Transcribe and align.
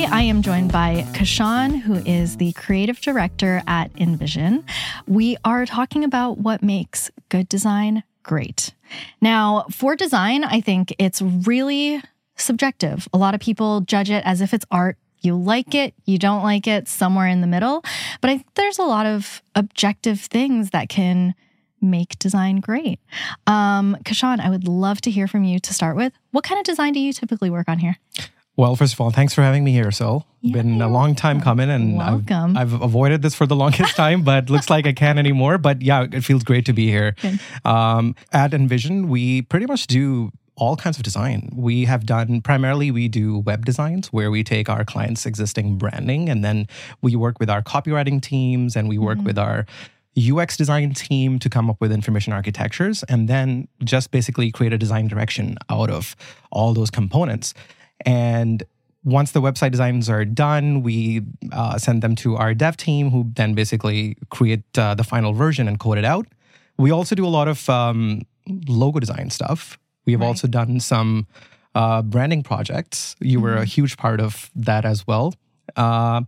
Today, 0.00 0.12
I 0.12 0.22
am 0.22 0.40
joined 0.40 0.72
by 0.72 1.04
Kashan, 1.12 1.78
who 1.78 1.96
is 1.96 2.38
the 2.38 2.52
creative 2.52 3.02
director 3.02 3.62
at 3.66 3.92
NVISION. 3.96 4.64
We 5.06 5.36
are 5.44 5.66
talking 5.66 6.04
about 6.04 6.38
what 6.38 6.62
makes 6.62 7.10
good 7.28 7.50
design 7.50 8.02
great. 8.22 8.72
Now, 9.20 9.66
for 9.70 9.96
design, 9.96 10.42
I 10.42 10.62
think 10.62 10.94
it's 10.98 11.20
really 11.20 12.00
subjective. 12.36 13.08
A 13.12 13.18
lot 13.18 13.34
of 13.34 13.40
people 13.40 13.82
judge 13.82 14.08
it 14.08 14.24
as 14.24 14.40
if 14.40 14.54
it's 14.54 14.64
art. 14.70 14.96
You 15.20 15.36
like 15.36 15.74
it, 15.74 15.92
you 16.06 16.16
don't 16.16 16.42
like 16.42 16.66
it, 16.66 16.88
somewhere 16.88 17.26
in 17.26 17.42
the 17.42 17.46
middle. 17.46 17.84
But 18.22 18.30
I 18.30 18.38
think 18.38 18.54
there's 18.54 18.78
a 18.78 18.84
lot 18.84 19.04
of 19.04 19.42
objective 19.54 20.18
things 20.22 20.70
that 20.70 20.88
can 20.88 21.34
make 21.82 22.18
design 22.18 22.60
great. 22.60 23.00
Um, 23.46 23.98
Kashan, 24.04 24.40
I 24.40 24.48
would 24.48 24.66
love 24.66 25.02
to 25.02 25.10
hear 25.10 25.28
from 25.28 25.44
you 25.44 25.58
to 25.58 25.74
start 25.74 25.94
with. 25.94 26.14
What 26.30 26.42
kind 26.42 26.58
of 26.58 26.64
design 26.64 26.94
do 26.94 27.00
you 27.00 27.12
typically 27.12 27.50
work 27.50 27.68
on 27.68 27.80
here? 27.80 27.98
Well, 28.56 28.76
first 28.76 28.92
of 28.92 29.00
all, 29.00 29.10
thanks 29.10 29.32
for 29.32 29.42
having 29.42 29.64
me 29.64 29.72
here, 29.72 29.90
Sol. 29.90 30.26
Yeah, 30.42 30.54
Been 30.54 30.82
a 30.82 30.88
long 30.88 31.14
time 31.14 31.40
coming, 31.40 31.70
and 31.70 31.96
welcome. 31.96 32.56
I've, 32.56 32.74
I've, 32.74 32.82
avoided 32.82 33.22
this 33.22 33.34
for 33.34 33.46
the 33.46 33.56
longest 33.56 33.96
time, 34.04 34.22
but 34.22 34.50
looks 34.50 34.68
like 34.68 34.86
I 34.86 34.92
can't 34.92 35.18
anymore. 35.18 35.56
But 35.56 35.82
yeah, 35.82 36.06
it 36.10 36.22
feels 36.22 36.42
great 36.42 36.66
to 36.66 36.72
be 36.72 36.88
here. 36.88 37.14
Um, 37.64 38.14
at 38.32 38.50
NVISION, 38.50 39.08
we 39.08 39.42
pretty 39.42 39.66
much 39.66 39.86
do 39.86 40.30
all 40.60 40.76
kinds 40.76 40.98
of 40.98 41.02
design. 41.02 41.50
We 41.56 41.86
have 41.86 42.04
done 42.04 42.42
primarily 42.42 42.90
we 42.90 43.08
do 43.08 43.38
web 43.38 43.64
designs 43.64 44.08
where 44.08 44.30
we 44.30 44.44
take 44.44 44.68
our 44.68 44.84
clients' 44.84 45.24
existing 45.24 45.78
branding 45.78 46.28
and 46.28 46.44
then 46.44 46.68
we 47.00 47.16
work 47.16 47.40
with 47.40 47.48
our 47.48 47.62
copywriting 47.62 48.20
teams 48.20 48.76
and 48.76 48.88
we 48.88 48.98
work 48.98 49.18
mm-hmm. 49.18 49.26
with 49.26 49.38
our 49.38 49.64
UX 50.18 50.56
design 50.56 50.92
team 50.92 51.38
to 51.38 51.48
come 51.48 51.70
up 51.70 51.80
with 51.80 51.90
information 51.90 52.32
architectures 52.32 53.02
and 53.04 53.26
then 53.26 53.68
just 53.84 54.10
basically 54.10 54.50
create 54.50 54.72
a 54.72 54.78
design 54.78 55.08
direction 55.08 55.56
out 55.70 55.88
of 55.88 56.14
all 56.50 56.74
those 56.74 56.90
components. 56.90 57.54
And 58.06 58.62
once 59.04 59.32
the 59.32 59.40
website 59.40 59.70
designs 59.70 60.08
are 60.10 60.24
done, 60.24 60.82
we 60.82 61.22
uh, 61.52 61.78
send 61.78 62.02
them 62.02 62.14
to 62.16 62.36
our 62.36 62.54
dev 62.54 62.76
team, 62.76 63.10
who 63.10 63.30
then 63.34 63.54
basically 63.54 64.16
create 64.30 64.62
uh, 64.78 64.94
the 64.94 65.04
final 65.04 65.32
version 65.32 65.68
and 65.68 65.78
code 65.78 65.98
it 65.98 66.04
out. 66.04 66.26
We 66.76 66.90
also 66.90 67.14
do 67.14 67.26
a 67.26 67.28
lot 67.28 67.48
of 67.48 67.68
um, 67.68 68.22
logo 68.68 69.00
design 69.00 69.30
stuff. 69.30 69.78
We 70.06 70.12
have 70.12 70.20
right. 70.20 70.28
also 70.28 70.48
done 70.48 70.80
some 70.80 71.26
uh, 71.74 72.02
branding 72.02 72.42
projects. 72.42 73.16
You 73.20 73.38
mm-hmm. 73.38 73.44
were 73.44 73.54
a 73.54 73.56
mm-hmm. 73.58 73.64
huge 73.64 73.96
part 73.96 74.20
of 74.20 74.50
that 74.54 74.84
as 74.84 75.06
well. 75.06 75.34
Uh, 75.76 76.22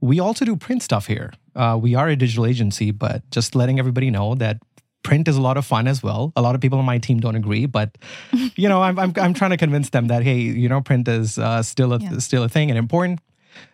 we 0.00 0.20
also 0.20 0.44
do 0.44 0.56
print 0.56 0.82
stuff 0.82 1.06
here. 1.06 1.32
Uh, 1.56 1.78
we 1.80 1.94
are 1.94 2.08
a 2.08 2.16
digital 2.16 2.46
agency, 2.46 2.90
but 2.90 3.28
just 3.30 3.54
letting 3.54 3.78
everybody 3.78 4.10
know 4.10 4.34
that 4.34 4.58
print 5.04 5.28
is 5.28 5.36
a 5.36 5.40
lot 5.40 5.56
of 5.56 5.64
fun 5.64 5.86
as 5.86 6.02
well. 6.02 6.32
A 6.34 6.42
lot 6.42 6.56
of 6.56 6.60
people 6.60 6.80
on 6.80 6.84
my 6.84 6.98
team 6.98 7.20
don't 7.20 7.36
agree, 7.36 7.66
but 7.66 7.96
you 8.56 8.68
know, 8.68 8.82
I'm 8.82 8.98
I'm, 8.98 9.12
I'm 9.16 9.34
trying 9.34 9.52
to 9.52 9.56
convince 9.56 9.90
them 9.90 10.08
that 10.08 10.24
hey, 10.24 10.38
you 10.38 10.68
know, 10.68 10.80
print 10.80 11.06
is 11.06 11.38
uh, 11.38 11.62
still 11.62 11.92
a 11.92 11.98
yeah. 11.98 12.18
still 12.18 12.42
a 12.42 12.48
thing 12.48 12.70
and 12.70 12.78
important. 12.78 13.20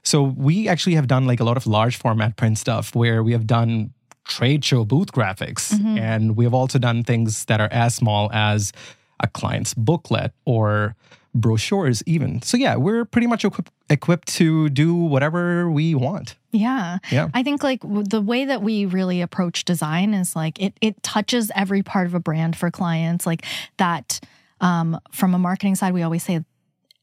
So 0.03 0.23
we 0.23 0.69
actually 0.69 0.97
have 0.97 1.07
done 1.07 1.27
like 1.27 1.41
a 1.41 1.45
lot 1.45 1.57
of 1.57 1.67
large 1.67 1.97
format 1.97 2.37
print 2.37 2.59
stuff 2.59 2.95
where 2.95 3.23
we 3.23 3.33
have 3.33 3.47
done 3.47 3.95
trade 4.25 4.63
show 4.63 4.85
booth 4.85 5.13
graphics, 5.13 5.73
mm-hmm. 5.73 5.97
and 5.97 6.37
we 6.37 6.45
have 6.45 6.53
also 6.53 6.79
done 6.79 7.03
things 7.03 7.47
that 7.47 7.61
are 7.61 7.73
as 7.73 7.95
small 7.95 8.31
as 8.33 8.73
a 9.21 9.27
client's 9.27 9.73
booklet 9.73 10.33
or 10.45 10.97
brochures 11.35 12.03
even. 12.07 12.43
So 12.43 12.57
yeah, 12.57 12.77
we're 12.77 13.05
pretty 13.05 13.27
much 13.27 13.45
equipped 13.45 13.71
equipped 13.89 14.29
to 14.29 14.69
do 14.69 14.95
whatever 14.95 15.71
we 15.71 15.95
want. 15.95 16.37
Yeah. 16.53 16.99
Yeah. 17.11 17.29
I 17.35 17.43
think 17.43 17.63
like 17.63 17.81
the 17.83 18.21
way 18.21 18.45
that 18.45 18.63
we 18.63 18.87
really 18.87 19.21
approach 19.21 19.65
design 19.65 20.15
is 20.15 20.35
like 20.35 20.61
it 20.61 20.75
it 20.81 21.03
touches 21.03 21.51
every 21.55 21.83
part 21.83 22.07
of 22.07 22.15
a 22.15 22.21
brand 22.21 22.57
for 22.57 22.71
clients 22.71 23.27
like 23.27 23.45
that 23.77 24.21
um, 24.61 24.99
from 25.13 25.35
a 25.35 25.39
marketing 25.39 25.75
side 25.75 25.95
we 25.95 26.03
always 26.03 26.23
say 26.23 26.45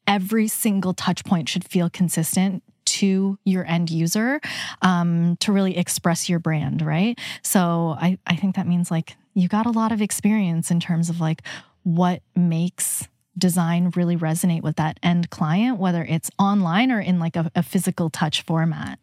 every 0.08 0.47
single 0.47 0.94
touch 0.94 1.25
point 1.25 1.50
should 1.50 1.68
feel 1.68 1.90
consistent 1.90 2.63
to 2.85 3.38
your 3.44 3.66
end 3.66 3.90
user 3.90 4.40
um, 4.81 5.35
to 5.41 5.51
really 5.51 5.78
express 5.78 6.30
your 6.30 6.40
brand, 6.40 6.81
right? 6.81 7.19
So 7.44 7.96
I, 8.00 8.18
I 8.25 8.38
think 8.38 8.56
that 8.56 8.66
means 8.66 8.90
like 8.90 9.18
you 9.34 9.50
got 9.50 9.66
a 9.66 9.72
lot 9.72 9.91
of 9.91 10.01
experience 10.01 10.72
in 10.72 10.80
terms 10.80 11.09
of 11.09 11.19
like 11.19 11.41
what 11.84 12.22
makes 12.35 13.07
design 13.38 13.92
really 13.96 14.18
resonate 14.18 14.62
with 14.62 14.75
that 14.78 15.00
end 15.03 15.30
client, 15.30 15.78
whether 15.78 16.03
it's 16.03 16.30
online 16.40 16.92
or 16.92 17.00
in 17.00 17.20
like 17.20 17.36
a, 17.36 17.52
a 17.56 17.64
physical 17.64 18.09
touch 18.09 18.42
format. 18.44 19.00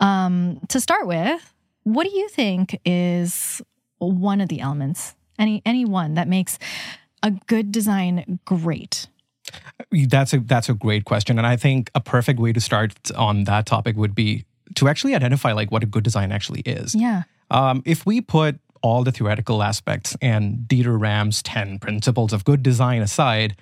Um, 0.00 0.60
to 0.68 0.80
start 0.80 1.06
with, 1.06 1.52
what 1.84 2.04
do 2.04 2.16
you 2.16 2.28
think 2.28 2.80
is 2.84 3.62
one 3.98 4.40
of 4.40 4.48
the 4.48 4.60
elements, 4.60 5.14
any 5.38 5.62
any 5.64 5.84
one 5.84 6.14
that 6.14 6.28
makes 6.28 6.58
a 7.22 7.30
good 7.30 7.72
design 7.72 8.38
great? 8.44 9.06
That's 9.90 10.32
a 10.32 10.40
that's 10.40 10.68
a 10.68 10.74
great 10.74 11.04
question, 11.04 11.38
and 11.38 11.46
I 11.46 11.56
think 11.56 11.90
a 11.94 12.00
perfect 12.00 12.40
way 12.40 12.52
to 12.52 12.60
start 12.60 12.94
on 13.12 13.44
that 13.44 13.66
topic 13.66 13.96
would 13.96 14.14
be 14.14 14.44
to 14.76 14.88
actually 14.88 15.14
identify 15.14 15.52
like 15.52 15.70
what 15.70 15.82
a 15.82 15.86
good 15.86 16.04
design 16.04 16.32
actually 16.32 16.60
is. 16.60 16.94
Yeah. 16.94 17.24
Um, 17.50 17.82
if 17.84 18.06
we 18.06 18.20
put 18.20 18.58
all 18.82 19.04
the 19.04 19.12
theoretical 19.12 19.62
aspects 19.62 20.16
and 20.20 20.66
Dieter 20.66 21.00
Rams 21.00 21.42
10 21.42 21.78
principles 21.78 22.32
of 22.32 22.44
good 22.44 22.62
design 22.62 23.00
aside, 23.02 23.56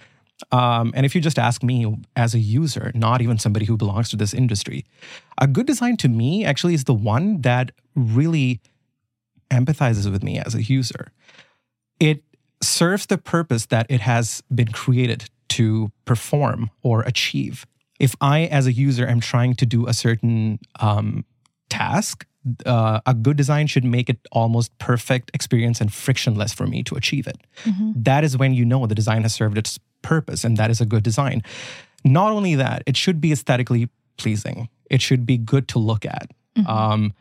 um, 0.51 0.93
and 0.95 1.07
if 1.07 1.15
you 1.15 1.21
just 1.21 1.39
ask 1.39 1.63
me 1.63 1.97
as 2.17 2.35
a 2.35 2.39
user, 2.39 2.91
not 2.95 3.23
even 3.23 3.39
somebody 3.39 3.67
who 3.67 3.77
belongs 3.77 4.11
to 4.11 4.17
this 4.17 4.35
industry, 4.35 4.85
a 5.39 5.47
good 5.47 5.67
design 5.67 5.97
to 5.99 6.09
me 6.09 6.45
actually 6.45 6.75
is 6.75 6.85
the 6.85 6.95
one 6.95 7.43
that 7.43 7.73
really 7.95 8.61
empathizes 9.51 10.11
with 10.11 10.23
me 10.23 10.39
as 10.39 10.55
a 10.55 10.63
user. 10.63 11.13
It 12.01 12.23
serves 12.63 13.07
the 13.07 13.19
purpose 13.19 13.67
that 13.67 13.87
it 13.89 14.01
has 14.01 14.43
been 14.55 14.69
created 14.69 15.29
to 15.51 15.93
perform 16.05 16.71
or 16.83 17.03
achieve. 17.03 17.67
If 18.01 18.17
I, 18.21 18.45
as 18.47 18.67
a 18.67 18.73
user, 18.73 19.07
am 19.07 19.21
trying 19.21 19.55
to 19.55 19.67
do 19.67 19.87
a 19.87 19.93
certain 19.93 20.59
um, 20.81 21.25
task, 21.69 22.27
uh, 22.67 23.01
a 23.07 23.15
good 23.15 23.37
design 23.37 23.67
should 23.67 23.85
make 23.85 24.09
it 24.09 24.19
almost 24.33 24.77
perfect 24.79 25.31
experience 25.35 25.81
and 25.81 25.93
frictionless 25.93 26.53
for 26.53 26.67
me 26.67 26.83
to 26.85 26.95
achieve 26.97 27.27
it. 27.27 27.39
Mm-hmm. 27.65 27.93
That 27.97 28.25
is 28.25 28.37
when 28.37 28.55
you 28.55 28.65
know 28.65 28.87
the 28.87 28.95
design 28.95 29.23
has 29.23 29.35
served 29.35 29.59
its 29.59 29.79
purpose, 30.03 30.45
and 30.45 30.57
that 30.57 30.71
is 30.71 30.81
a 30.81 30.87
good 30.87 31.03
design. 31.03 31.43
Not 32.05 32.33
only 32.33 32.55
that, 32.57 32.83
it 32.87 32.97
should 32.97 33.21
be 33.21 33.33
aesthetically 33.33 33.89
pleasing. 34.17 34.69
It 34.91 35.01
should 35.01 35.25
be 35.25 35.39
good 35.39 35.69
to 35.69 35.79
look 35.79 36.05
at. 36.05 36.31
Mm-hmm. 36.57 36.69
Um, 36.69 37.13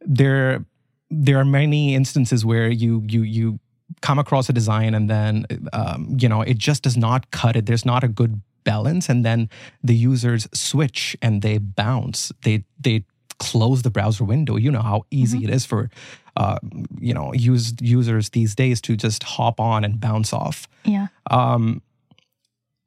there, 0.00 0.64
there 1.10 1.38
are 1.38 1.44
many 1.44 1.94
instances 1.94 2.44
where 2.44 2.68
you 2.68 3.04
you 3.06 3.22
you 3.22 3.58
come 4.00 4.18
across 4.18 4.48
a 4.48 4.52
design 4.52 4.94
and 4.94 5.08
then 5.08 5.46
um, 5.72 6.16
you 6.18 6.28
know 6.28 6.42
it 6.42 6.58
just 6.58 6.82
does 6.82 6.96
not 6.96 7.30
cut 7.30 7.56
it. 7.56 7.66
There's 7.66 7.84
not 7.84 8.02
a 8.02 8.08
good 8.08 8.40
balance, 8.64 9.08
and 9.08 9.24
then 9.24 9.48
the 9.82 9.94
users 9.94 10.48
switch 10.52 11.16
and 11.22 11.42
they 11.42 11.58
bounce. 11.58 12.32
They 12.42 12.64
they 12.80 13.04
close 13.38 13.82
the 13.82 13.90
browser 13.90 14.24
window. 14.24 14.56
You 14.56 14.70
know 14.70 14.82
how 14.82 15.04
easy 15.10 15.38
mm-hmm. 15.38 15.48
it 15.48 15.54
is 15.54 15.66
for 15.66 15.90
uh, 16.36 16.58
you 16.98 17.14
know 17.14 17.32
use, 17.32 17.74
users 17.80 18.30
these 18.30 18.54
days 18.54 18.80
to 18.82 18.96
just 18.96 19.22
hop 19.22 19.60
on 19.60 19.84
and 19.84 20.00
bounce 20.00 20.32
off. 20.32 20.66
Yeah. 20.84 21.08
Um, 21.30 21.82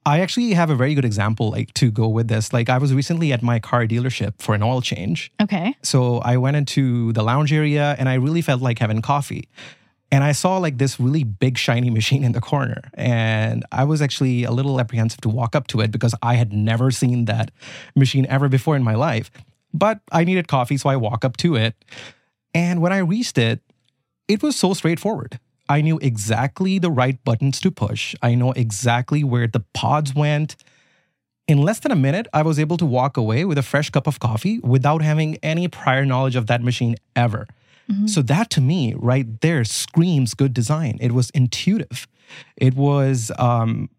I 0.08 0.22
actually 0.22 0.54
have 0.54 0.70
a 0.70 0.76
very 0.76 0.96
good 0.96 1.04
example 1.04 1.52
like 1.52 1.74
to 1.74 1.92
go 1.92 2.08
with 2.08 2.30
this. 2.30 2.54
Like 2.54 2.70
I 2.70 2.78
was 2.78 2.94
recently 2.94 3.34
at 3.34 3.44
my 3.44 3.60
car 3.60 3.86
dealership 3.86 4.36
for 4.40 4.56
an 4.56 4.64
oil 4.64 4.80
change. 4.80 5.34
Okay. 5.42 5.76
So 5.84 6.20
I 6.20 6.38
went 6.38 6.56
into 6.56 7.12
the 7.12 7.24
lounge 7.24 7.52
area 7.52 7.94
and 8.00 8.08
I 8.08 8.14
really 8.14 8.42
felt 8.42 8.62
like 8.62 8.80
having 8.80 9.02
coffee. 9.02 9.50
And 10.10 10.24
I 10.24 10.32
saw 10.32 10.60
like 10.60 10.78
this 10.78 10.98
really 10.98 11.26
big 11.26 11.58
shiny 11.58 11.90
machine 11.90 12.24
in 12.24 12.32
the 12.32 12.40
corner. 12.40 12.90
And 12.94 13.66
I 13.74 13.84
was 13.84 14.02
actually 14.02 14.46
a 14.46 14.52
little 14.52 14.80
apprehensive 14.80 15.20
to 15.22 15.30
walk 15.30 15.58
up 15.58 15.68
to 15.68 15.82
it 15.82 15.92
because 15.92 16.16
I 16.24 16.36
had 16.36 16.54
never 16.54 16.90
seen 16.90 17.26
that 17.26 17.52
machine 17.94 18.26
ever 18.28 18.48
before 18.48 18.78
in 18.78 18.84
my 18.84 18.96
life. 18.96 19.30
But 19.74 20.00
I 20.14 20.24
needed 20.24 20.48
coffee, 20.48 20.78
so 20.78 20.88
I 20.88 20.96
walk 20.96 21.26
up 21.26 21.36
to 21.38 21.58
it. 21.58 21.76
And 22.54 22.82
when 22.82 22.94
I 22.94 23.00
reached 23.00 23.38
it, 23.38 23.60
it 24.30 24.42
was 24.42 24.56
so 24.56 24.74
straightforward. 24.74 25.38
I 25.70 25.82
knew 25.82 26.00
exactly 26.02 26.80
the 26.80 26.92
right 26.92 27.24
buttons 27.24 27.60
to 27.62 27.72
push. 27.72 28.16
I 28.22 28.36
know 28.36 28.52
exactly 28.54 29.24
where 29.24 29.48
the 29.48 29.62
pods 29.74 30.16
went. 30.16 30.56
In 31.48 31.62
less 31.62 31.80
than 31.80 31.92
a 31.92 31.96
minute, 31.96 32.28
I 32.34 32.42
was 32.42 32.60
able 32.60 32.78
to 32.78 32.86
walk 32.86 33.18
away 33.18 33.46
with 33.46 33.58
a 33.58 33.64
fresh 33.64 33.90
cup 33.90 34.08
of 34.08 34.20
coffee 34.20 34.60
without 34.60 35.02
having 35.02 35.38
any 35.44 35.68
prior 35.68 36.06
knowledge 36.06 36.36
of 36.36 36.48
that 36.48 36.62
machine 36.62 36.96
ever. 37.16 37.48
Mm-hmm. 37.90 38.08
So, 38.08 38.22
that 38.24 38.50
to 38.52 38.62
me, 38.62 38.94
right 38.98 39.40
there, 39.40 39.64
screams 39.64 40.34
good 40.34 40.54
design. 40.54 40.98
It 41.00 41.14
was 41.14 41.30
intuitive. 41.30 42.06
It 42.58 42.74
was 42.74 43.32
um, 43.40 43.90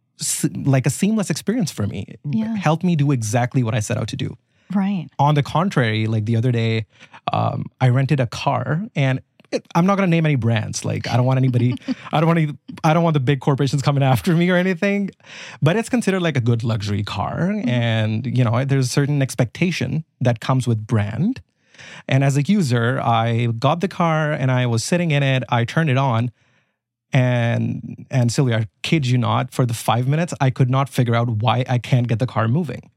like 0.54 0.86
a 0.86 0.90
seamless 0.90 1.30
experience 1.30 1.70
for 1.70 1.86
me. 1.86 2.04
It 2.08 2.20
yeah. 2.30 2.54
helped 2.56 2.84
me 2.84 2.96
do 2.96 3.12
exactly 3.12 3.62
what 3.62 3.74
I 3.74 3.80
set 3.80 3.96
out 3.96 4.08
to 4.08 4.16
do. 4.16 4.36
Right. 4.74 5.08
On 5.18 5.34
the 5.34 5.42
contrary, 5.42 6.06
like 6.06 6.26
the 6.26 6.36
other 6.36 6.52
day, 6.52 6.86
um, 7.32 7.64
I 7.80 7.88
rented 7.88 8.20
a 8.20 8.26
car 8.26 8.82
and 8.94 9.20
I'm 9.74 9.86
not 9.86 9.96
going 9.96 10.06
to 10.08 10.10
name 10.10 10.26
any 10.26 10.34
brands. 10.36 10.84
Like 10.84 11.08
I 11.08 11.16
don't 11.16 11.26
want 11.26 11.38
anybody, 11.38 11.74
I 12.12 12.20
don't 12.20 12.26
want 12.26 12.38
any, 12.38 12.58
I 12.84 12.92
don't 12.92 13.02
want 13.02 13.14
the 13.14 13.20
big 13.20 13.40
corporations 13.40 13.82
coming 13.82 14.02
after 14.02 14.34
me 14.34 14.50
or 14.50 14.56
anything. 14.56 15.10
But 15.62 15.76
it's 15.76 15.88
considered 15.88 16.20
like 16.20 16.36
a 16.36 16.40
good 16.40 16.64
luxury 16.64 17.02
car, 17.02 17.48
mm-hmm. 17.48 17.68
and 17.68 18.38
you 18.38 18.44
know 18.44 18.64
there's 18.64 18.86
a 18.86 18.90
certain 18.90 19.22
expectation 19.22 20.04
that 20.20 20.40
comes 20.40 20.66
with 20.66 20.86
brand. 20.86 21.40
And 22.08 22.24
as 22.24 22.36
a 22.36 22.42
user, 22.42 23.00
I 23.00 23.46
got 23.58 23.80
the 23.80 23.88
car 23.88 24.32
and 24.32 24.50
I 24.50 24.66
was 24.66 24.82
sitting 24.82 25.10
in 25.12 25.22
it. 25.22 25.44
I 25.48 25.64
turned 25.64 25.90
it 25.90 25.96
on, 25.96 26.30
and 27.12 28.06
and 28.10 28.32
Sylvia, 28.32 28.58
I 28.58 28.66
kid 28.82 29.06
you 29.06 29.18
not, 29.18 29.52
for 29.52 29.64
the 29.64 29.74
five 29.74 30.08
minutes 30.08 30.34
I 30.40 30.50
could 30.50 30.70
not 30.70 30.88
figure 30.88 31.14
out 31.14 31.28
why 31.28 31.64
I 31.68 31.78
can't 31.78 32.08
get 32.08 32.18
the 32.18 32.26
car 32.26 32.48
moving. 32.48 32.90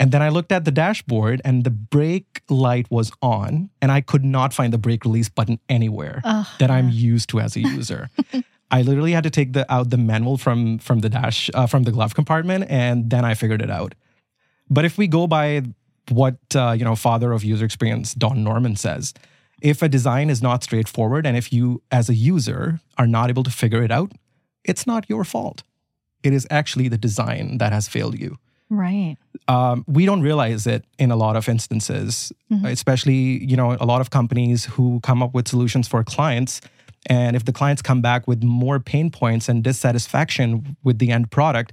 And 0.00 0.12
then 0.12 0.22
I 0.22 0.30
looked 0.30 0.50
at 0.50 0.64
the 0.64 0.70
dashboard 0.70 1.42
and 1.44 1.62
the 1.62 1.70
brake 1.70 2.40
light 2.48 2.90
was 2.90 3.12
on, 3.20 3.68
and 3.82 3.92
I 3.92 4.00
could 4.00 4.24
not 4.24 4.54
find 4.54 4.72
the 4.72 4.78
brake 4.78 5.04
release 5.04 5.28
button 5.28 5.60
anywhere 5.68 6.22
Ugh, 6.24 6.46
that 6.58 6.70
I'm 6.70 6.88
used 6.88 7.28
to 7.28 7.40
as 7.40 7.54
a 7.54 7.60
user. 7.60 8.08
I 8.70 8.80
literally 8.80 9.12
had 9.12 9.24
to 9.24 9.30
take 9.30 9.52
the 9.52 9.70
out 9.70 9.90
the 9.90 9.98
manual 9.98 10.38
from 10.38 10.78
from 10.78 11.00
the 11.00 11.10
dash 11.10 11.50
uh, 11.52 11.66
from 11.66 11.82
the 11.82 11.92
glove 11.92 12.14
compartment, 12.14 12.64
and 12.70 13.10
then 13.10 13.26
I 13.26 13.34
figured 13.34 13.60
it 13.60 13.70
out. 13.70 13.94
But 14.70 14.86
if 14.86 14.96
we 14.96 15.06
go 15.06 15.26
by 15.26 15.64
what 16.08 16.38
uh, 16.54 16.74
you 16.78 16.84
know, 16.84 16.96
father 16.96 17.32
of 17.32 17.44
user 17.44 17.66
experience 17.66 18.14
Don 18.14 18.42
Norman 18.42 18.76
says, 18.76 19.12
if 19.60 19.82
a 19.82 19.88
design 19.88 20.30
is 20.30 20.40
not 20.40 20.64
straightforward, 20.64 21.26
and 21.26 21.36
if 21.36 21.52
you 21.52 21.82
as 21.90 22.08
a 22.08 22.14
user 22.14 22.80
are 22.96 23.06
not 23.06 23.28
able 23.28 23.42
to 23.42 23.50
figure 23.50 23.82
it 23.82 23.90
out, 23.90 24.12
it's 24.64 24.86
not 24.86 25.10
your 25.10 25.24
fault. 25.24 25.62
It 26.22 26.32
is 26.32 26.46
actually 26.50 26.88
the 26.88 26.98
design 26.98 27.58
that 27.58 27.74
has 27.74 27.86
failed 27.86 28.18
you 28.18 28.38
Right. 28.70 29.16
um, 29.48 29.84
we 29.88 30.06
don't 30.06 30.22
realize 30.22 30.66
it 30.66 30.84
in 30.98 31.10
a 31.10 31.16
lot 31.16 31.34
of 31.36 31.48
instances, 31.48 32.32
Mhm. 32.52 32.66
especially 32.70 33.44
you 33.44 33.56
know 33.56 33.76
a 33.80 33.84
lot 33.84 34.00
of 34.00 34.10
companies 34.10 34.64
who 34.66 35.00
come 35.02 35.22
up 35.24 35.34
with 35.34 35.48
solutions 35.48 35.88
for 35.88 36.04
clients. 36.04 36.60
And 37.06 37.34
if 37.34 37.44
the 37.46 37.52
clients 37.52 37.82
come 37.82 38.00
back 38.02 38.28
with 38.28 38.42
more 38.44 38.78
pain 38.78 39.10
points 39.10 39.48
and 39.48 39.64
dissatisfaction 39.64 40.76
with 40.84 40.98
the 40.98 41.10
end 41.10 41.30
product, 41.30 41.72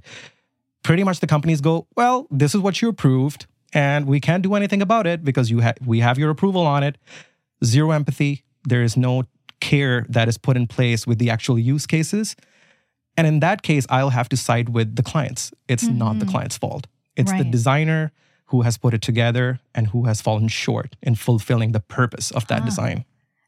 pretty 0.82 1.04
much 1.04 1.20
the 1.20 1.26
companies 1.26 1.60
go, 1.60 1.86
"Well, 1.96 2.26
this 2.30 2.54
is 2.54 2.60
what 2.62 2.80
you 2.82 2.88
approved, 2.88 3.46
and 3.72 4.06
we 4.06 4.18
can't 4.20 4.42
do 4.42 4.54
anything 4.54 4.82
about 4.82 5.06
it 5.06 5.22
because 5.24 5.50
you 5.50 5.60
ha- 5.62 5.74
we 5.84 6.00
have 6.00 6.18
your 6.18 6.30
approval 6.30 6.66
on 6.66 6.82
it." 6.82 6.96
Zero 7.64 7.90
empathy. 7.92 8.42
There 8.66 8.82
is 8.82 8.96
no 8.96 9.24
care 9.60 10.06
that 10.08 10.28
is 10.28 10.38
put 10.38 10.56
in 10.56 10.66
place 10.66 11.06
with 11.06 11.18
the 11.18 11.30
actual 11.30 11.58
use 11.58 11.86
cases. 11.86 12.34
And 13.18 13.26
in 13.26 13.40
that 13.40 13.62
case, 13.62 13.84
I'll 13.90 14.10
have 14.10 14.28
to 14.30 14.36
side 14.36 14.68
with 14.70 14.94
the 14.96 15.02
clients. 15.02 15.52
It's 15.68 15.82
not 15.88 16.18
the 16.20 16.24
Mhm. 16.24 16.30
client's 16.30 16.56
fault. 16.56 16.86
It's 17.16 17.32
the 17.32 17.44
designer 17.44 18.12
who 18.46 18.62
has 18.62 18.78
put 18.78 18.94
it 18.94 19.02
together 19.02 19.58
and 19.74 19.88
who 19.88 20.04
has 20.04 20.22
fallen 20.22 20.48
short 20.48 20.94
in 21.02 21.16
fulfilling 21.16 21.72
the 21.72 21.80
purpose 21.80 22.30
of 22.30 22.46
that 22.46 22.62
Ah. 22.62 22.64
design. 22.64 23.04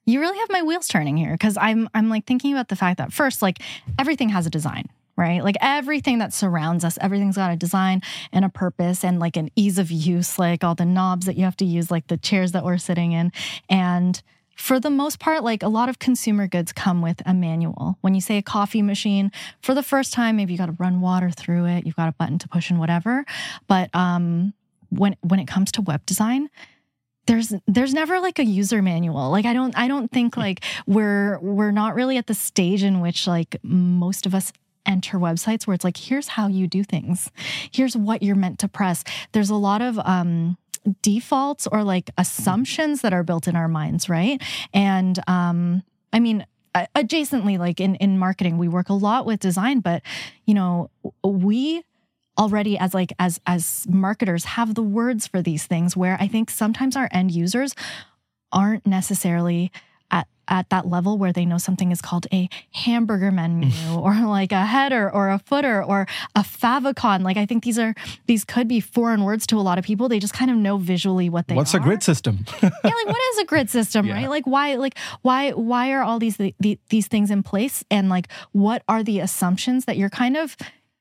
You 0.07 0.19
really 0.21 0.39
have 0.39 0.49
my 0.51 0.63
wheels 0.63 0.89
turning 0.89 1.17
here 1.17 1.33
because 1.33 1.57
I'm 1.57 1.89
I'm 1.95 2.09
like 2.09 2.27
thinking 2.27 2.53
about 2.53 2.69
the 2.69 2.77
fact 2.77 2.99
that 2.99 3.13
first, 3.13 3.43
like 3.43 3.59
everything 3.97 4.31
has 4.31 4.45
a 4.45 4.51
design, 4.51 4.87
right? 5.17 5.43
Like 5.45 5.57
everything 5.61 6.19
that 6.19 6.35
surrounds 6.35 6.85
us, 6.85 6.99
everything's 7.01 7.37
got 7.37 7.53
a 7.53 7.57
design 7.57 8.03
and 8.33 8.45
a 8.45 8.49
purpose 8.49 9.05
and 9.05 9.21
like 9.21 9.37
an 9.37 9.51
ease 9.55 9.79
of 9.79 9.89
use, 9.93 10.37
like 10.39 10.65
all 10.65 10.75
the 10.75 10.85
knobs 10.85 11.27
that 11.27 11.37
you 11.37 11.45
have 11.45 11.57
to 11.59 11.65
use, 11.65 11.93
like 11.93 12.09
the 12.09 12.17
chairs 12.17 12.51
that 12.53 12.65
we're 12.65 12.79
sitting 12.79 13.13
in. 13.13 13.31
And 13.69 14.21
for 14.61 14.79
the 14.79 14.91
most 14.91 15.19
part, 15.19 15.43
like 15.43 15.63
a 15.63 15.69
lot 15.69 15.89
of 15.89 15.99
consumer 15.99 16.47
goods 16.47 16.71
come 16.71 17.01
with 17.01 17.23
a 17.25 17.33
manual. 17.33 17.97
When 18.03 18.15
you 18.15 18.21
say 18.21 18.37
a 18.37 18.43
coffee 18.43 18.83
machine, 18.83 19.33
for 19.63 19.75
the 19.75 19.83
first 19.83 20.13
time, 20.13 20.37
maybe 20.37 20.53
you 20.53 20.59
got 20.59 20.67
to 20.67 20.77
run 20.79 21.01
water 21.01 21.31
through 21.31 21.65
it, 21.65 21.87
you've 21.87 21.97
got 21.97 22.11
a 22.11 22.13
button 22.13 22.39
to 22.39 22.49
push 22.49 22.69
and 22.69 22.79
whatever. 22.79 23.25
But 23.69 23.89
um, 23.95 24.53
when 24.91 25.17
when 25.23 25.41
it 25.41 25.47
comes 25.47 25.73
to 25.73 25.83
web 25.83 26.05
design, 26.05 26.51
there's 27.27 27.55
there's 27.67 27.95
never 27.95 28.21
like 28.21 28.39
a 28.39 28.45
user 28.45 28.83
manual 28.83 29.31
like 29.31 29.45
i 29.45 29.53
don't 29.53 29.77
i 29.79 29.87
don't 29.87 30.11
think 30.11 30.37
like 30.37 30.65
we're 30.87 31.39
we're 31.41 31.71
not 31.71 31.95
really 31.95 32.17
at 32.17 32.27
the 32.27 32.35
stage 32.35 32.83
in 32.83 33.01
which 33.01 33.27
like 33.27 33.57
most 33.63 34.27
of 34.27 34.35
us 34.35 34.53
enter 34.87 35.19
websites 35.19 35.67
where 35.67 35.75
it's 35.75 35.85
like 35.85 35.97
here's 35.97 36.29
how 36.29 36.49
you 36.49 36.67
do 36.67 36.83
things 36.83 37.31
here's 37.71 37.97
what 37.97 38.23
you're 38.23 38.35
meant 38.35 38.59
to 38.59 38.67
press 38.67 39.05
there's 39.33 39.51
a 39.51 39.55
lot 39.55 39.81
of 39.83 39.99
um 40.01 40.57
defaults 41.03 41.67
or 41.71 41.85
like 41.85 42.11
assumptions 42.19 43.03
that 43.03 43.13
are 43.13 43.23
built 43.23 43.49
in 43.49 43.57
our 43.57 43.69
minds 43.69 44.09
right? 44.09 44.43
And 44.73 45.19
um 45.29 45.83
i 46.13 46.21
mean 46.21 46.45
adjacently 46.75 47.59
like 47.59 47.81
in 47.81 47.97
in 47.97 48.19
marketing 48.19 48.59
we 48.59 48.69
work 48.69 48.89
a 48.89 48.95
lot 48.95 49.27
with 49.27 49.41
design 49.41 49.81
but 49.81 50.03
you 50.47 50.55
know 50.55 50.91
we 51.25 51.83
already 52.39 52.79
as 52.79 52.95
like 52.95 53.13
as 53.19 53.41
as 53.47 53.87
marketers 53.89 54.45
have 54.45 54.75
the 54.75 54.83
words 54.83 55.27
for 55.27 55.43
these 55.43 55.67
things 55.67 55.97
where 55.97 56.17
i 56.21 56.29
think 56.29 56.49
sometimes 56.49 56.97
our 56.97 57.09
end 57.13 57.31
users 57.33 57.75
aren't 58.53 58.87
necessarily 58.87 59.71
at 60.51 60.61
at 60.61 60.69
that 60.69 60.87
level 60.87 61.17
where 61.17 61.33
they 61.33 61.47
know 61.47 61.57
something 61.57 61.91
is 61.91 62.03
called 62.03 62.27
a 62.33 62.47
hamburger 62.73 63.33
menu 63.33 63.71
mm. 63.71 63.97
or 63.97 64.15
like 64.29 64.53
a 64.53 64.67
header 64.67 65.11
or 65.11 65.31
a 65.31 65.39
footer 65.39 65.83
or 65.83 66.07
a 66.37 66.41
favicon. 66.41 67.23
Like 67.23 67.39
i 67.39 67.47
think 67.47 67.65
these 67.65 67.79
are 67.79 67.95
these 68.27 68.45
could 68.45 68.69
be 68.69 68.79
foreign 68.81 69.25
words 69.25 69.47
to 69.47 69.57
a 69.57 69.65
lot 69.65 69.79
of 69.79 69.85
people. 69.85 70.09
They 70.09 70.19
just 70.19 70.35
kind 70.35 70.51
of 70.51 70.59
know 70.59 70.77
visually 70.77 71.31
what 71.31 71.49
they 71.49 71.55
What's 71.55 71.75
are. 71.75 71.79
a 71.79 71.81
grid 71.81 72.03
system? 72.03 72.45
yeah 72.63 72.71
like 72.85 73.07
what 73.07 73.23
is 73.33 73.39
a 73.39 73.45
grid 73.47 73.71
system 73.71 74.07
Yeah. 74.07 74.15
right? 74.15 74.29
Like 74.29 74.47
why 74.47 74.75
like 74.75 74.99
why 75.23 75.53
why 75.53 75.93
are 75.93 76.03
all 76.03 76.19
these 76.19 76.37
the, 76.37 76.55
the, 76.61 76.79
these 76.91 77.09
things 77.09 77.31
in 77.31 77.43
place? 77.43 77.83
And 77.91 78.11
like 78.11 78.29
what 78.53 78.83
are 78.87 79.03
the 79.03 79.21
assumptions 79.21 79.87
that 79.87 79.97
you're 79.97 80.11
kind 80.11 80.37
of 80.37 80.57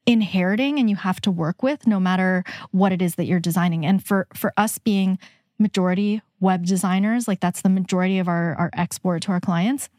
inheriting 0.05 0.79
and 0.79 0.89
you 0.89 0.95
have 0.95 1.19
to 1.21 1.31
work 1.31 1.61
with 1.61 1.85
no 1.85 1.99
matter 1.99 2.45
what 2.71 2.91
it 2.93 3.01
is 3.01 3.15
that 3.15 3.25
you're 3.25 3.41
designing? 3.41 3.85
And 3.85 4.01
for 4.01 4.27
for 4.33 4.53
us 4.55 4.77
being 4.77 5.19
majority 5.59 6.21
web 6.39 6.65
designers 6.65 7.27
like 7.27 7.39
that's 7.39 7.61
the 7.61 7.69
majority 7.69 8.19
of 8.19 8.27
our 8.27 8.55
our 8.55 8.69
export 8.73 9.21
to 9.23 9.31
our 9.31 9.39
clients. 9.39 9.89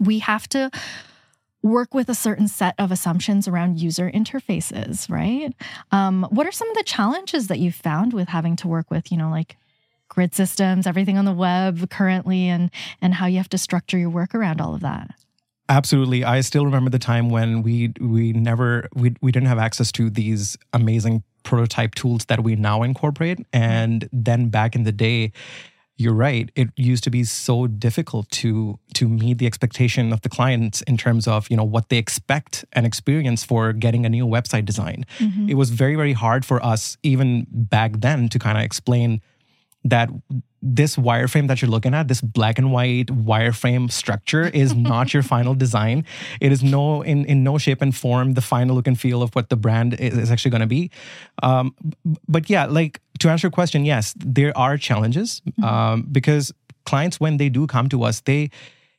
We 0.00 0.18
have 0.20 0.48
to 0.50 0.70
work 1.62 1.94
with 1.94 2.08
a 2.08 2.14
certain 2.14 2.46
set 2.46 2.74
of 2.78 2.92
assumptions 2.92 3.48
around 3.48 3.80
user 3.80 4.10
interfaces 4.10 5.10
right? 5.10 5.54
Um, 5.92 6.26
what 6.30 6.46
are 6.46 6.52
some 6.52 6.68
of 6.70 6.76
the 6.76 6.84
challenges 6.84 7.46
that 7.48 7.58
you've 7.58 7.74
found 7.74 8.12
with 8.12 8.28
having 8.28 8.56
to 8.56 8.68
work 8.68 8.90
with 8.90 9.10
you 9.10 9.18
know 9.18 9.30
like 9.30 9.56
grid 10.08 10.34
systems 10.34 10.86
everything 10.86 11.18
on 11.18 11.24
the 11.24 11.32
web 11.32 11.90
currently 11.90 12.48
and 12.48 12.70
and 13.00 13.14
how 13.14 13.26
you 13.26 13.38
have 13.38 13.48
to 13.48 13.58
structure 13.58 13.98
your 13.98 14.10
work 14.10 14.34
around 14.34 14.60
all 14.60 14.74
of 14.74 14.80
that? 14.80 15.10
Absolutely. 15.68 16.24
I 16.24 16.42
still 16.42 16.66
remember 16.66 16.90
the 16.90 16.98
time 16.98 17.30
when 17.30 17.62
we 17.62 17.92
we 17.98 18.32
never 18.32 18.88
we 18.94 19.14
we 19.22 19.32
didn't 19.32 19.48
have 19.48 19.58
access 19.58 19.90
to 19.92 20.10
these 20.10 20.58
amazing 20.72 21.24
prototype 21.44 21.94
tools 21.94 22.24
that 22.26 22.42
we 22.42 22.56
now 22.56 22.82
incorporate. 22.82 23.38
And 23.52 24.08
then 24.12 24.48
back 24.48 24.74
in 24.74 24.82
the 24.82 24.92
day, 24.92 25.32
you're 25.96 26.14
right. 26.14 26.50
It 26.56 26.70
used 26.76 27.04
to 27.04 27.10
be 27.10 27.22
so 27.24 27.68
difficult 27.68 28.28
to 28.32 28.78
to 28.94 29.08
meet 29.08 29.38
the 29.38 29.46
expectation 29.46 30.12
of 30.12 30.22
the 30.22 30.28
clients 30.28 30.82
in 30.82 30.96
terms 30.96 31.28
of 31.28 31.48
you 31.48 31.56
know 31.56 31.64
what 31.64 31.88
they 31.88 31.98
expect 31.98 32.64
and 32.72 32.84
experience 32.84 33.44
for 33.44 33.72
getting 33.72 34.04
a 34.04 34.08
new 34.08 34.26
website 34.26 34.64
design. 34.64 35.06
Mm-hmm. 35.18 35.48
It 35.48 35.54
was 35.54 35.70
very 35.70 35.94
very 35.94 36.12
hard 36.12 36.44
for 36.44 36.64
us 36.64 36.96
even 37.04 37.46
back 37.48 38.00
then 38.00 38.28
to 38.30 38.38
kind 38.40 38.58
of 38.58 38.64
explain 38.64 39.20
that 39.84 40.10
this 40.62 40.96
wireframe 40.96 41.46
that 41.48 41.60
you're 41.60 41.70
looking 41.70 41.92
at, 41.92 42.08
this 42.08 42.22
black 42.22 42.58
and 42.58 42.72
white 42.72 43.06
wireframe 43.06 43.92
structure, 43.92 44.46
is 44.48 44.74
not 44.92 45.12
your 45.12 45.22
final 45.22 45.54
design. 45.54 46.04
It 46.40 46.52
is 46.52 46.62
no 46.62 47.02
in 47.02 47.24
in 47.26 47.44
no 47.44 47.58
shape 47.58 47.82
and 47.82 47.94
form 47.94 48.34
the 48.34 48.40
final 48.40 48.74
look 48.76 48.86
and 48.86 48.98
feel 48.98 49.22
of 49.22 49.34
what 49.34 49.50
the 49.50 49.56
brand 49.56 49.94
is, 49.94 50.16
is 50.16 50.30
actually 50.30 50.52
going 50.52 50.62
to 50.62 50.66
be. 50.66 50.90
Um, 51.42 51.74
but 52.26 52.48
yeah, 52.48 52.64
like 52.66 53.00
to 53.20 53.28
answer 53.28 53.46
your 53.46 53.52
question, 53.52 53.84
yes, 53.84 54.14
there 54.18 54.56
are 54.56 54.76
challenges 54.78 55.42
um, 55.62 56.08
because 56.10 56.52
clients 56.86 57.20
when 57.20 57.36
they 57.36 57.48
do 57.48 57.66
come 57.66 57.88
to 57.90 58.02
us, 58.02 58.20
they 58.20 58.50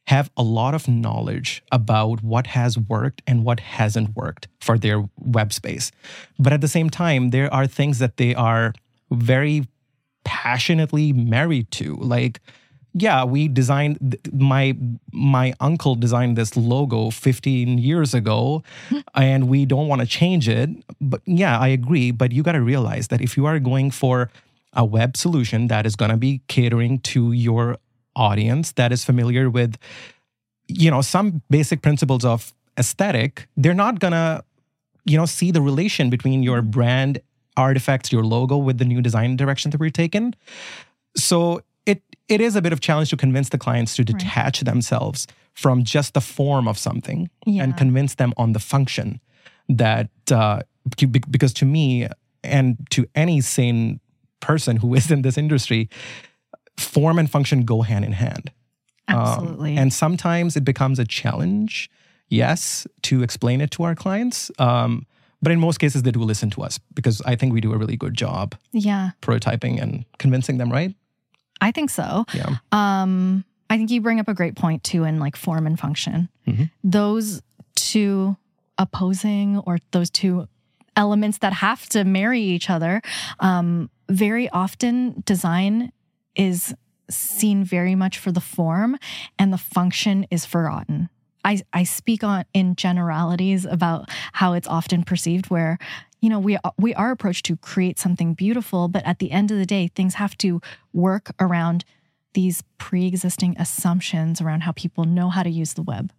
have 0.07 0.29
a 0.37 0.43
lot 0.43 0.75
of 0.75 0.87
knowledge 0.87 1.63
about 1.71 2.21
what 2.21 2.47
has 2.47 2.77
worked 2.77 3.23
and 3.25 3.43
what 3.43 3.59
hasn't 3.59 4.15
worked 4.15 4.47
for 4.61 4.77
their 4.77 5.03
web 5.17 5.51
space. 5.51 5.91
But 6.37 6.53
at 6.53 6.61
the 6.61 6.67
same 6.67 6.91
time, 6.91 7.31
there 7.31 7.51
are 7.51 7.65
things 7.65 7.97
that 7.99 8.17
they 8.17 8.35
are 8.35 8.73
very 9.11 9.67
passionately 10.25 11.13
married 11.13 11.71
to. 11.71 11.95
Like, 11.95 12.41
yeah, 12.93 13.23
we 13.23 13.47
designed 13.47 14.17
my 14.33 14.77
my 15.11 15.53
uncle 15.59 15.95
designed 15.95 16.37
this 16.37 16.55
logo 16.55 17.09
15 17.09 17.77
years 17.77 18.13
ago 18.13 18.63
and 19.15 19.47
we 19.47 19.65
don't 19.65 19.87
want 19.87 20.01
to 20.01 20.07
change 20.07 20.49
it. 20.49 20.69
But 20.99 21.21
yeah, 21.25 21.59
I 21.59 21.69
agree, 21.69 22.11
but 22.11 22.31
you 22.31 22.43
got 22.43 22.53
to 22.53 22.61
realize 22.61 23.09
that 23.09 23.21
if 23.21 23.37
you 23.37 23.45
are 23.45 23.59
going 23.59 23.91
for 23.91 24.29
a 24.73 24.83
web 24.83 25.15
solution 25.15 25.67
that 25.67 25.85
is 25.85 25.95
going 25.95 26.11
to 26.11 26.17
be 26.17 26.41
catering 26.47 26.99
to 26.99 27.31
your 27.31 27.77
audience 28.15 28.71
that 28.73 28.91
is 28.91 29.03
familiar 29.03 29.49
with 29.49 29.77
you 30.67 30.89
know 30.89 31.01
some 31.01 31.41
basic 31.49 31.81
principles 31.81 32.25
of 32.25 32.53
aesthetic, 32.77 33.47
they're 33.55 33.73
not 33.73 33.99
going 33.99 34.13
to 34.13 34.43
you 35.05 35.17
know 35.17 35.25
see 35.25 35.51
the 35.51 35.61
relation 35.61 36.09
between 36.09 36.43
your 36.43 36.61
brand 36.61 37.19
artifacts, 37.57 38.11
your 38.11 38.23
logo 38.23 38.57
with 38.57 38.77
the 38.77 38.85
new 38.85 39.01
design 39.01 39.35
direction 39.35 39.71
that 39.71 39.79
we're 39.79 39.89
taking. 39.89 40.33
So 41.15 41.61
it 41.85 42.01
it 42.27 42.41
is 42.41 42.55
a 42.55 42.61
bit 42.61 42.73
of 42.73 42.79
challenge 42.79 43.09
to 43.09 43.17
convince 43.17 43.49
the 43.49 43.57
clients 43.57 43.95
to 43.95 44.03
detach 44.03 44.61
themselves 44.61 45.27
from 45.53 45.83
just 45.83 46.13
the 46.13 46.21
form 46.21 46.67
of 46.67 46.77
something 46.77 47.29
Yeah. 47.45 47.63
and 47.63 47.77
convince 47.77 48.15
them 48.15 48.33
on 48.37 48.53
the 48.53 48.59
function 48.59 49.19
that 49.69 50.09
uh, 50.31 50.61
because 51.31 51.53
to 51.53 51.65
me 51.65 52.07
and 52.43 52.77
to 52.91 53.05
any 53.15 53.41
sane 53.41 53.99
person 54.39 54.77
who 54.77 54.93
is 54.95 55.09
in 55.11 55.21
this 55.21 55.37
industry, 55.37 55.89
form 56.77 57.17
and 57.19 57.29
function 57.29 57.63
go 57.65 57.81
hand 57.81 58.05
in 58.05 58.11
hand. 58.13 58.51
Um, 59.07 59.17
absolutely 59.19 59.77
and 59.77 59.93
sometimes 59.93 60.55
it 60.55 60.65
becomes 60.65 60.99
a 60.99 61.05
challenge, 61.05 61.89
yes, 62.27 62.87
to 63.03 63.23
explain 63.23 63.61
it 63.61 63.71
to 63.71 63.83
our 63.83 63.95
clients. 63.95 64.51
Um, 64.59 65.05
but 65.41 65.51
in 65.51 65.59
most 65.59 65.77
cases, 65.79 66.03
they 66.03 66.11
do 66.11 66.19
listen 66.21 66.49
to 66.51 66.61
us 66.63 66.79
because 66.93 67.21
I 67.25 67.35
think 67.35 67.53
we 67.53 67.61
do 67.61 67.73
a 67.73 67.77
really 67.77 67.97
good 67.97 68.13
job 68.15 68.55
yeah 68.71 69.11
prototyping 69.21 69.81
and 69.81 70.05
convincing 70.17 70.57
them, 70.57 70.71
right? 70.71 70.95
i 71.61 71.71
think 71.71 71.89
so 71.89 72.25
Yeah. 72.33 72.57
Um, 72.73 73.45
I 73.69 73.77
think 73.77 73.89
you 73.89 74.01
bring 74.01 74.19
up 74.19 74.27
a 74.27 74.33
great 74.33 74.55
point 74.55 74.83
too 74.83 75.03
in 75.05 75.19
like 75.19 75.35
form 75.37 75.65
and 75.65 75.79
function. 75.79 76.29
Mhm. 76.47 76.69
Those 76.83 77.41
two 77.75 78.35
opposing 78.77 79.57
or 79.65 79.77
those 79.91 80.09
two 80.09 80.47
elements 80.95 81.37
that 81.39 81.53
have 81.53 81.87
to 81.89 82.03
marry 82.03 82.41
each 82.41 82.69
other. 82.69 83.01
Um, 83.39 83.89
very 84.09 84.49
often, 84.49 85.23
design 85.25 85.91
is 86.35 86.73
seen 87.09 87.63
very 87.63 87.95
much 87.95 88.17
for 88.19 88.31
the 88.31 88.41
form, 88.41 88.97
and 89.39 89.51
the 89.53 89.57
function 89.57 90.25
is 90.29 90.45
forgotten. 90.45 91.09
I, 91.45 91.61
I 91.71 91.83
speak 91.83 92.23
on 92.23 92.43
in 92.53 92.75
generalities 92.75 93.65
about 93.65 94.09
how 94.33 94.53
it's 94.53 94.67
often 94.67 95.03
perceived 95.03 95.49
where 95.49 95.77
you 96.21 96.29
know 96.29 96.39
we 96.39 96.57
we 96.77 96.93
are 96.95 97.11
approached 97.11 97.45
to 97.45 97.55
create 97.57 97.99
something 97.99 98.33
beautiful 98.33 98.87
but 98.87 99.05
at 99.05 99.19
the 99.19 99.31
end 99.31 99.51
of 99.51 99.57
the 99.57 99.65
day 99.65 99.87
things 99.95 100.15
have 100.15 100.35
to 100.39 100.59
work 100.91 101.31
around 101.39 101.85
these 102.33 102.63
pre-existing 102.79 103.55
assumptions 103.59 104.41
around 104.41 104.61
how 104.61 104.71
people 104.73 105.05
know 105.05 105.29
how 105.29 105.43
to 105.43 105.49
use 105.49 105.73
the 105.75 105.83
web 105.83 106.11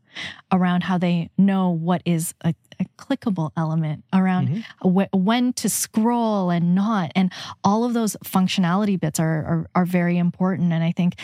around 0.50 0.82
how 0.84 0.96
they 0.96 1.28
know 1.36 1.68
what 1.70 2.00
is 2.06 2.32
a, 2.42 2.54
a 2.80 2.84
clickable 2.96 3.50
element 3.56 4.02
around 4.14 4.48
Mm-hmm. 4.48 4.88
wh- 5.00 5.14
when 5.14 5.52
to 5.54 5.68
scroll 5.68 6.50
and 6.50 6.74
not 6.74 7.10
and 7.14 7.32
all 7.64 7.84
of 7.84 7.92
those 7.92 8.16
functionality 8.24 8.98
bits 8.98 9.18
are, 9.20 9.44
are 9.44 9.66
are 9.74 9.84
very 9.84 10.16
important 10.18 10.72
and 10.72 10.84
i 10.84 10.92
think 10.92 11.14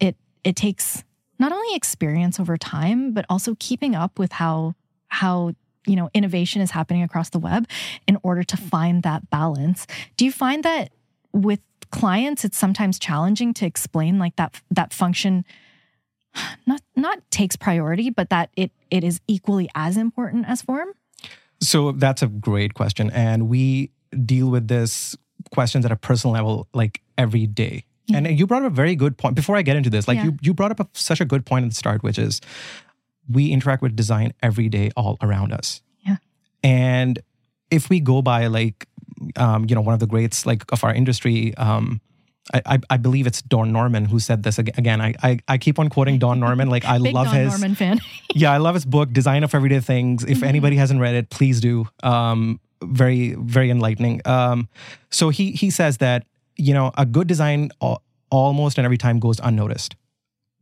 it 0.00 0.16
it 0.44 0.56
takes 0.56 1.04
not 1.38 1.52
only 1.52 1.74
experience 1.74 2.38
over 2.40 2.56
time 2.56 3.12
but 3.12 3.24
also 3.28 3.56
keeping 3.58 3.94
up 3.94 4.18
with 4.18 4.32
how 4.32 4.74
how 5.08 5.52
you 5.86 5.96
know 5.96 6.10
innovation 6.14 6.60
is 6.60 6.70
happening 6.70 7.02
across 7.02 7.30
the 7.30 7.38
web 7.38 7.66
in 8.06 8.18
order 8.22 8.42
to 8.42 8.56
mm. 8.56 8.68
find 8.68 9.02
that 9.02 9.28
balance 9.30 9.86
do 10.16 10.24
you 10.24 10.32
find 10.32 10.64
that 10.64 10.90
with 11.32 11.60
clients 11.90 12.44
it's 12.44 12.58
sometimes 12.58 12.98
challenging 12.98 13.54
to 13.54 13.64
explain 13.64 14.18
like 14.18 14.36
that 14.36 14.60
that 14.70 14.92
function 14.92 15.44
not 16.66 16.82
not 16.96 17.18
takes 17.30 17.56
priority 17.56 18.10
but 18.10 18.28
that 18.28 18.50
it 18.56 18.70
it 18.90 19.02
is 19.02 19.20
equally 19.26 19.68
as 19.74 19.96
important 19.96 20.44
as 20.46 20.60
form 20.62 20.88
So 21.60 21.92
that's 21.92 22.22
a 22.22 22.28
great 22.28 22.74
question. 22.74 23.10
And 23.10 23.48
we 23.48 23.90
deal 24.24 24.48
with 24.48 24.68
this 24.68 25.16
questions 25.52 25.84
at 25.84 25.92
a 25.92 25.96
personal 25.96 26.34
level 26.34 26.68
like 26.72 27.02
every 27.16 27.46
day. 27.46 27.84
And 28.14 28.38
you 28.38 28.46
brought 28.46 28.62
up 28.64 28.72
a 28.72 28.74
very 28.74 28.94
good 28.96 29.16
point. 29.18 29.34
Before 29.34 29.56
I 29.56 29.62
get 29.62 29.76
into 29.76 29.90
this, 29.90 30.08
like 30.08 30.16
Yeah. 30.16 30.24
you, 30.26 30.36
you 30.40 30.54
brought 30.54 30.70
up 30.70 30.80
a, 30.80 30.88
such 30.94 31.20
a 31.20 31.24
good 31.24 31.44
point 31.44 31.64
at 31.64 31.70
the 31.70 31.74
start, 31.74 32.02
which 32.02 32.18
is 32.18 32.40
we 33.28 33.50
interact 33.50 33.82
with 33.82 33.94
design 33.96 34.32
every 34.42 34.68
day 34.68 34.90
all 34.96 35.18
around 35.22 35.52
us. 35.52 35.82
Yeah. 36.06 36.16
And 36.62 37.18
if 37.70 37.90
we 37.90 38.00
go 38.00 38.22
by 38.22 38.46
like, 38.46 38.86
um, 39.36 39.66
you 39.68 39.74
know, 39.74 39.82
one 39.82 39.94
of 39.94 40.00
the 40.00 40.06
greats 40.06 40.46
like 40.46 40.64
of 40.72 40.84
our 40.84 40.94
industry, 40.94 41.54
um, 41.56 42.00
I, 42.54 42.78
I, 42.88 42.96
believe 42.96 43.26
it's 43.26 43.42
Don 43.42 43.72
Norman 43.72 44.06
who 44.06 44.18
said 44.20 44.42
this 44.42 44.58
again. 44.58 45.02
I, 45.02 45.12
I, 45.22 45.38
I 45.48 45.58
keep 45.58 45.78
on 45.78 45.90
quoting 45.90 46.18
Don 46.18 46.40
Norman. 46.40 46.70
Like 46.70 46.86
I 46.86 46.96
love 47.16 47.26
Don 47.26 47.34
his 47.36 47.50
Norman 47.50 47.74
fan 47.74 48.00
yeah, 48.34 48.50
I 48.52 48.56
love 48.56 48.74
his 48.74 48.86
book, 48.86 49.12
Design 49.12 49.44
of 49.44 49.54
Everyday 49.54 49.80
Things. 49.80 50.24
If 50.24 50.38
Mhm. 50.38 50.46
anybody 50.46 50.76
hasn't 50.76 50.98
read 50.98 51.14
it, 51.14 51.28
please 51.28 51.60
do. 51.60 51.86
Um, 52.02 52.58
very, 52.82 53.34
very 53.34 53.70
enlightening. 53.70 54.22
Um, 54.24 54.68
so 55.10 55.28
he 55.28 55.50
he 55.52 55.68
says 55.68 55.98
that 55.98 56.24
you 56.58 56.74
know 56.74 56.90
a 56.98 57.06
good 57.06 57.26
design 57.26 57.70
almost 58.30 58.78
and 58.78 58.84
every 58.84 58.98
time 58.98 59.18
goes 59.18 59.40
unnoticed 59.42 59.96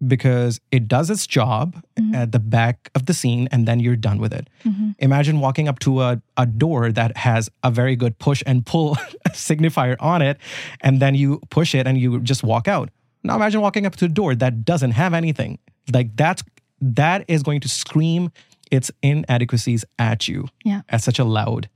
because 0.06 0.60
it 0.70 0.86
does 0.88 1.08
its 1.08 1.26
job 1.26 1.82
Mhm. 1.98 2.14
at 2.14 2.30
the 2.32 2.38
back 2.38 2.90
of 2.94 3.06
the 3.06 3.14
scene 3.14 3.48
and 3.50 3.66
then 3.66 3.80
you're 3.80 3.96
done 3.96 4.18
with 4.18 4.32
it. 4.32 4.48
Mhm. 4.64 4.94
Imagine 4.98 5.40
walking 5.40 5.68
up 5.68 5.78
to 5.80 6.02
a, 6.02 6.20
a 6.36 6.44
door 6.44 6.92
that 6.92 7.16
has 7.16 7.48
a 7.62 7.70
very 7.70 7.96
good 7.96 8.18
push 8.18 8.42
and 8.46 8.64
pull 8.66 8.94
signifier 9.30 9.96
on 9.98 10.20
it, 10.20 10.36
and 10.82 11.00
then 11.00 11.14
you 11.14 11.40
push 11.48 11.74
it 11.74 11.86
and 11.86 11.96
you 11.98 12.20
just 12.20 12.42
walk 12.44 12.68
out. 12.68 12.90
Now 13.24 13.36
imagine 13.36 13.62
walking 13.62 13.86
up 13.86 13.96
to 13.96 14.04
a 14.04 14.08
door 14.08 14.34
that 14.34 14.64
doesn't 14.66 14.90
have 14.92 15.14
anything. 15.14 15.58
Like 15.92 16.14
that's 16.16 16.42
that 16.82 17.24
is 17.26 17.42
going 17.42 17.60
to 17.60 17.68
scream 17.68 18.30
its 18.70 18.90
inadequacies 19.02 19.84
at 19.98 20.28
you 20.28 20.46
Yeah. 20.62 20.82
at 20.90 21.02
such 21.02 21.18
a 21.18 21.24
loud 21.24 21.68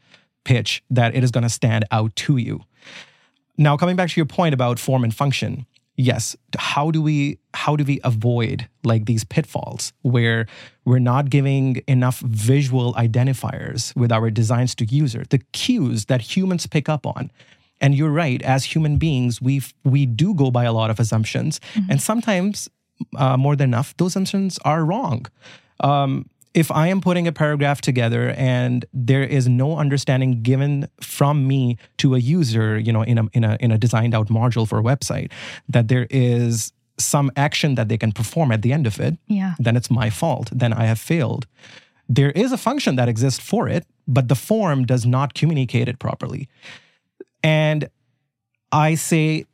pitch 0.45 0.83
that 0.91 1.15
it 1.15 1.25
is 1.25 1.31
going 1.31 1.43
to 1.45 1.49
stand 1.49 1.87
out 1.91 2.15
to 2.17 2.37
you. 2.37 2.61
Now 3.61 3.76
coming 3.76 3.95
back 3.95 4.09
to 4.09 4.17
your 4.17 4.25
point 4.26 4.55
about 4.55 4.79
form 4.79 5.05
and 5.05 5.14
function, 5.14 5.67
yes, 5.95 6.35
how 6.59 6.90
do 6.90 7.02
we 7.02 7.38
how 7.52 7.76
do 7.76 7.85
we 7.85 8.00
avoid 8.05 8.67
like 8.85 9.05
these 9.05 9.23
pitfalls 9.23 9.93
where 10.00 10.47
we're 10.87 10.99
not 10.99 11.29
giving 11.29 11.83
enough 11.87 12.21
visual 12.21 12.95
identifiers 12.95 13.95
with 13.95 14.11
our 14.11 14.31
designs 14.31 14.75
to 14.76 14.87
user, 14.87 15.25
the 15.29 15.40
cues 15.52 16.07
that 16.07 16.23
humans 16.23 16.67
pick 16.67 16.88
up 16.88 17.07
on. 17.07 17.31
And 17.83 17.95
you're 17.95 18.11
right, 18.11 18.40
as 18.40 18.64
human 18.64 18.97
beings, 18.97 19.43
we 19.43 19.61
we 19.85 20.07
do 20.07 20.33
go 20.33 20.50
by 20.50 20.64
a 20.64 20.73
lot 20.73 20.88
of 20.88 20.99
assumptions, 20.99 21.61
and 21.90 22.00
sometimes 22.00 22.71
uh, 23.17 23.37
more 23.37 23.57
than 23.57 23.69
enough, 23.69 23.95
those 23.99 24.12
assumptions 24.12 24.59
are 24.64 24.87
wrong. 24.87 25.26
Um, 25.81 26.29
if 26.54 26.71
I 26.71 26.88
am 26.88 27.00
putting 27.00 27.28
a 27.28 27.33
paragraph 27.33 27.80
together 27.80 28.30
and 28.30 28.85
there 28.92 29.23
is 29.23 29.49
no 29.49 29.78
understanding 29.78 30.42
given 30.42 30.88
from 31.00 31.47
me 31.47 31.78
to 31.99 32.14
a 32.14 32.19
user, 32.19 32.78
you 32.78 32.92
know, 32.92 33.02
in 33.02 33.19
a 33.19 33.28
in 33.33 33.45
a 33.45 33.57
in 33.61 33.71
a 33.71 33.78
designed 33.78 34.14
out 34.14 34.28
module 34.28 34.69
for 34.69 34.78
a 34.78 34.83
website, 34.83 35.30
that 35.69 35.88
there 35.88 36.07
is 36.11 36.73
some 36.99 37.30
action 37.37 37.76
that 37.76 37.88
they 37.88 37.97
can 37.97 38.12
perform 38.12 38.52
at 38.52 38.62
the 38.62 38.73
end 38.73 38.87
of 38.87 39.00
it, 39.00 39.16
yeah 39.26 39.54
then 39.59 39.76
it's 39.76 39.90
my 39.90 40.11
fault. 40.11 40.50
Then 40.52 40.73
I 40.73 40.85
have 40.85 40.99
failed. 40.99 41.47
There 42.09 42.30
is 42.33 42.52
a 42.52 42.59
function 42.59 42.97
that 42.97 43.09
exists 43.09 43.40
for 43.40 43.69
it, 43.69 43.87
but 44.07 44.28
the 44.28 44.35
form 44.35 44.85
does 44.85 45.07
not 45.07 45.33
communicate 45.35 45.88
it 45.88 45.99
properly. 45.99 46.49
And 47.42 47.88
I 48.73 48.97
say 48.97 49.47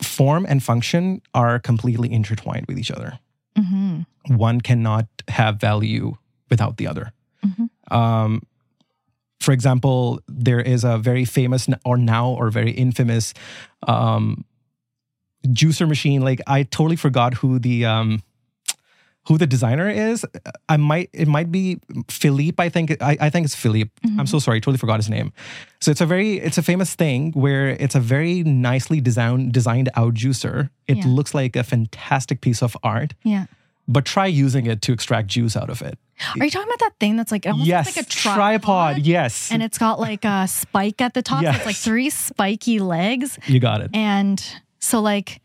form 0.00 0.46
and 0.48 0.62
function 0.62 1.20
are 1.34 1.58
completely 1.58 2.10
intertwined 2.10 2.66
with 2.66 2.78
each 2.78 2.90
other 2.90 3.18
hmm 3.56 4.00
one 4.28 4.60
cannot 4.60 5.06
have 5.28 5.60
value 5.60 6.16
without 6.48 6.76
the 6.76 6.86
other. 6.86 7.12
Mhm. 7.44 7.68
Um, 7.90 8.42
for 9.40 9.50
example, 9.52 10.20
there 10.28 10.60
is 10.60 10.84
a 10.84 10.96
very 10.98 11.24
famous 11.24 11.68
or 11.84 11.96
now 11.96 12.28
or 12.28 12.50
very 12.50 12.70
infamous 12.70 13.34
um, 13.88 14.44
juicer 15.48 15.88
machine. 15.88 16.22
Like 16.22 16.40
I 16.46 16.62
totally 16.62 16.94
forgot 16.96 17.34
who 17.34 17.58
the 17.58 17.84
um, 17.84 18.22
who 19.26 19.38
the 19.38 19.46
designer 19.46 19.88
is. 19.88 20.26
I 20.68 20.76
might 20.76 21.10
it 21.12 21.28
might 21.28 21.50
be 21.52 21.78
Philippe. 22.08 22.62
I 22.62 22.68
think 22.68 23.00
I, 23.00 23.16
I 23.20 23.30
think 23.30 23.44
it's 23.44 23.54
Philippe. 23.54 23.90
I'm 24.04 24.10
mm-hmm. 24.10 24.24
so 24.26 24.38
sorry, 24.38 24.56
I 24.56 24.60
totally 24.60 24.78
forgot 24.78 24.98
his 24.98 25.08
name. 25.08 25.32
So 25.80 25.90
it's 25.90 26.00
a 26.00 26.06
very 26.06 26.38
it's 26.38 26.58
a 26.58 26.62
famous 26.62 26.94
thing 26.94 27.32
where 27.32 27.68
it's 27.68 27.94
a 27.94 28.00
very 28.00 28.42
nicely 28.42 29.00
designed 29.00 29.52
designed 29.52 29.90
out 29.94 30.14
juicer. 30.14 30.70
It 30.88 30.98
Yeah. 30.98 31.06
looks 31.06 31.34
like 31.34 31.56
a 31.56 31.62
fantastic 31.62 32.40
piece 32.40 32.62
of 32.62 32.76
art 32.82 33.14
yeah 33.22 33.46
but 33.88 34.04
try 34.04 34.26
using 34.26 34.66
it 34.66 34.80
to 34.82 34.92
extract 34.92 35.28
juice 35.28 35.56
out 35.56 35.70
of 35.70 35.82
it. 35.82 35.98
are 36.38 36.44
you 36.44 36.50
talking 36.50 36.68
about 36.68 36.78
that 36.78 36.92
thing 37.00 37.16
that's 37.16 37.32
like 37.32 37.46
it 37.46 37.50
almost 37.50 37.66
yes, 37.66 37.96
like 37.96 38.06
a 38.06 38.08
tripod, 38.08 38.98
Yes, 38.98 39.50
and 39.50 39.62
it's 39.62 39.78
got 39.78 39.98
like 39.98 40.24
a 40.24 40.46
spike 40.46 41.00
at 41.00 41.14
the 41.14 41.22
top 41.22 41.42
so 41.42 41.50
it's 41.50 41.66
like 41.66 41.76
three 41.76 42.10
spiky 42.10 42.78
legs 42.78 43.38
you 43.46 43.58
got 43.60 43.80
it. 43.80 43.90
And 43.92 44.42
so 44.78 45.00
like 45.00 45.40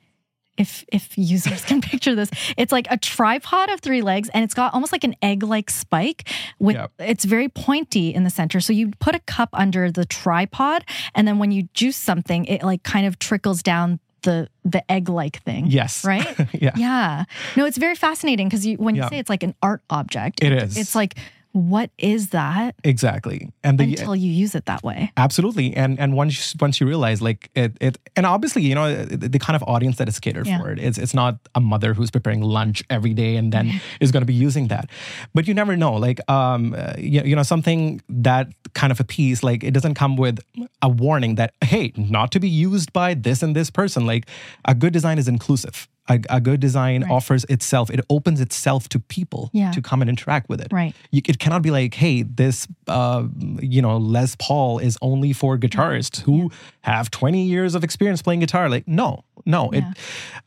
if 0.57 0.83
if 0.91 1.17
users 1.17 1.63
can 1.69 1.81
picture 1.81 2.15
this, 2.15 2.29
it's 2.57 2.71
like 2.71 2.87
a 2.89 2.97
tripod 2.97 3.69
of 3.69 3.79
three 3.79 4.01
legs 4.01 4.29
and 4.33 4.43
it's 4.43 4.53
got 4.53 4.73
almost 4.73 4.91
like 4.91 5.03
an 5.03 5.15
egg-like 5.21 5.69
spike 5.69 6.29
with 6.59 6.75
Yep. 6.75 6.91
it's 6.99 7.25
very 7.25 7.49
pointy 7.49 8.13
in 8.13 8.23
the 8.23 8.29
center. 8.29 8.59
So 8.59 8.73
you 8.73 8.91
put 8.99 9.15
a 9.15 9.19
cup 9.19 9.49
under 9.53 9.91
the 9.91 10.05
tripod 10.05 10.83
and 11.15 11.27
then 11.27 11.39
when 11.39 11.51
you 11.51 11.63
juice 11.73 11.97
something, 11.97 12.45
it 12.45 12.63
like 12.63 12.83
kind 12.83 13.05
of 13.07 13.19
trickles 13.19 13.61
down 13.63 13.99
the 14.23 14.49
the 14.65 14.83
egg-like 14.91 15.41
thing. 15.43 15.67
Yes, 15.67 16.03
Right? 16.03 16.25
yeah, 16.53 16.71
Yeah. 16.75 17.23
No, 17.55 17.65
it's 17.65 17.77
very 17.77 17.95
fascinating 17.95 18.47
because 18.47 18.65
you 18.65 18.75
when 18.77 18.95
you 18.95 19.03
Yeah. 19.03 19.09
say 19.09 19.19
it's 19.19 19.29
like 19.29 19.43
an 19.43 19.53
art 19.61 19.81
object, 19.89 20.43
It 20.43 20.51
it- 20.51 20.63
is. 20.63 20.77
It's 20.77 20.95
like 20.95 21.15
what 21.57 21.89
is 21.97 22.29
that 22.29 22.75
exactly. 22.83 23.51
And 23.63 23.79
the 23.79 23.83
until 23.83 24.15
you 24.15 24.31
use 24.31 24.53
it 24.55 24.65
that 24.65 24.83
way? 24.83 25.11
absolutely, 25.17 25.75
and 25.75 25.99
and 25.99 26.13
once 26.13 26.53
you, 26.53 26.57
once 26.61 26.79
you 26.79 26.87
realize 26.87 27.21
like 27.21 27.49
it, 27.55 27.75
it 27.81 27.97
and 28.15 28.25
obviously 28.25 28.61
you 28.61 28.75
know 28.75 29.05
the, 29.05 29.39
kind 29.39 29.55
of 29.55 29.63
audience 29.63 29.97
that 29.97 30.07
is 30.07 30.19
catered 30.19 30.47
Yeah. 30.47 30.59
for 30.59 30.71
it. 30.71 30.79
It's 30.79 30.97
it's 30.97 31.13
not 31.13 31.37
a 31.55 31.59
mother 31.59 31.93
who's 31.93 32.11
preparing 32.11 32.41
lunch 32.41 32.83
every 32.89 33.13
day 33.13 33.35
and 33.35 33.51
then 33.51 33.81
is 33.99 34.11
going 34.11 34.21
to 34.21 34.25
be 34.25 34.33
using 34.33 34.67
that. 34.67 34.89
But 35.33 35.47
you 35.47 35.53
never 35.53 35.75
know. 35.75 35.93
Like 35.93 36.19
um, 36.29 36.75
you, 36.97 37.21
you 37.23 37.35
know 37.35 37.43
something 37.43 38.01
that 38.09 38.47
kind 38.73 38.91
of 38.91 38.99
a 38.99 39.03
piece 39.03 39.41
like 39.43 39.63
it 39.63 39.71
doesn't 39.73 39.95
come 39.95 40.15
with 40.17 40.39
a 40.81 40.89
warning 40.89 41.35
that 41.35 41.53
hey 41.63 41.93
not 41.95 42.31
to 42.31 42.39
be 42.39 42.49
used 42.49 42.93
by 42.93 43.13
this 43.13 43.41
and 43.43 43.55
this 43.55 43.69
person. 43.71 44.05
Like 44.05 44.27
a 44.65 44.75
good 44.75 44.93
design 44.93 45.17
is 45.17 45.27
inclusive. 45.27 45.87
A, 46.09 46.19
a 46.29 46.39
good 46.39 46.59
design 46.59 47.01
Right. 47.03 47.11
offers 47.11 47.43
itself. 47.49 47.89
It 47.89 47.99
opens 48.09 48.39
itself 48.41 48.87
to 48.89 48.99
people 48.99 49.49
Yeah. 49.53 49.71
to 49.71 49.81
come 49.81 50.01
and 50.01 50.09
interact 50.09 50.47
with 50.49 50.61
it. 50.61 50.67
Right. 50.71 50.95
You, 51.11 51.21
it 51.27 51.37
cannot 51.39 51.61
be 51.61 51.69
like, 51.71 51.93
hey, 51.95 52.23
this, 52.23 52.67
uh, 52.87 53.27
you 53.61 53.81
know, 53.81 53.97
Les 53.97 54.35
Paul 54.39 54.79
is 54.79 54.97
only 55.01 55.33
for 55.33 55.57
guitarists 55.57 56.21
who 56.21 56.49
have 56.81 57.11
20 57.11 57.43
years 57.43 57.75
of 57.75 57.83
experience 57.83 58.21
playing 58.21 58.39
guitar. 58.39 58.69
Like, 58.69 58.87
no, 58.87 59.23
no. 59.45 59.69
Yeah. 59.73 59.79
It 59.91 59.97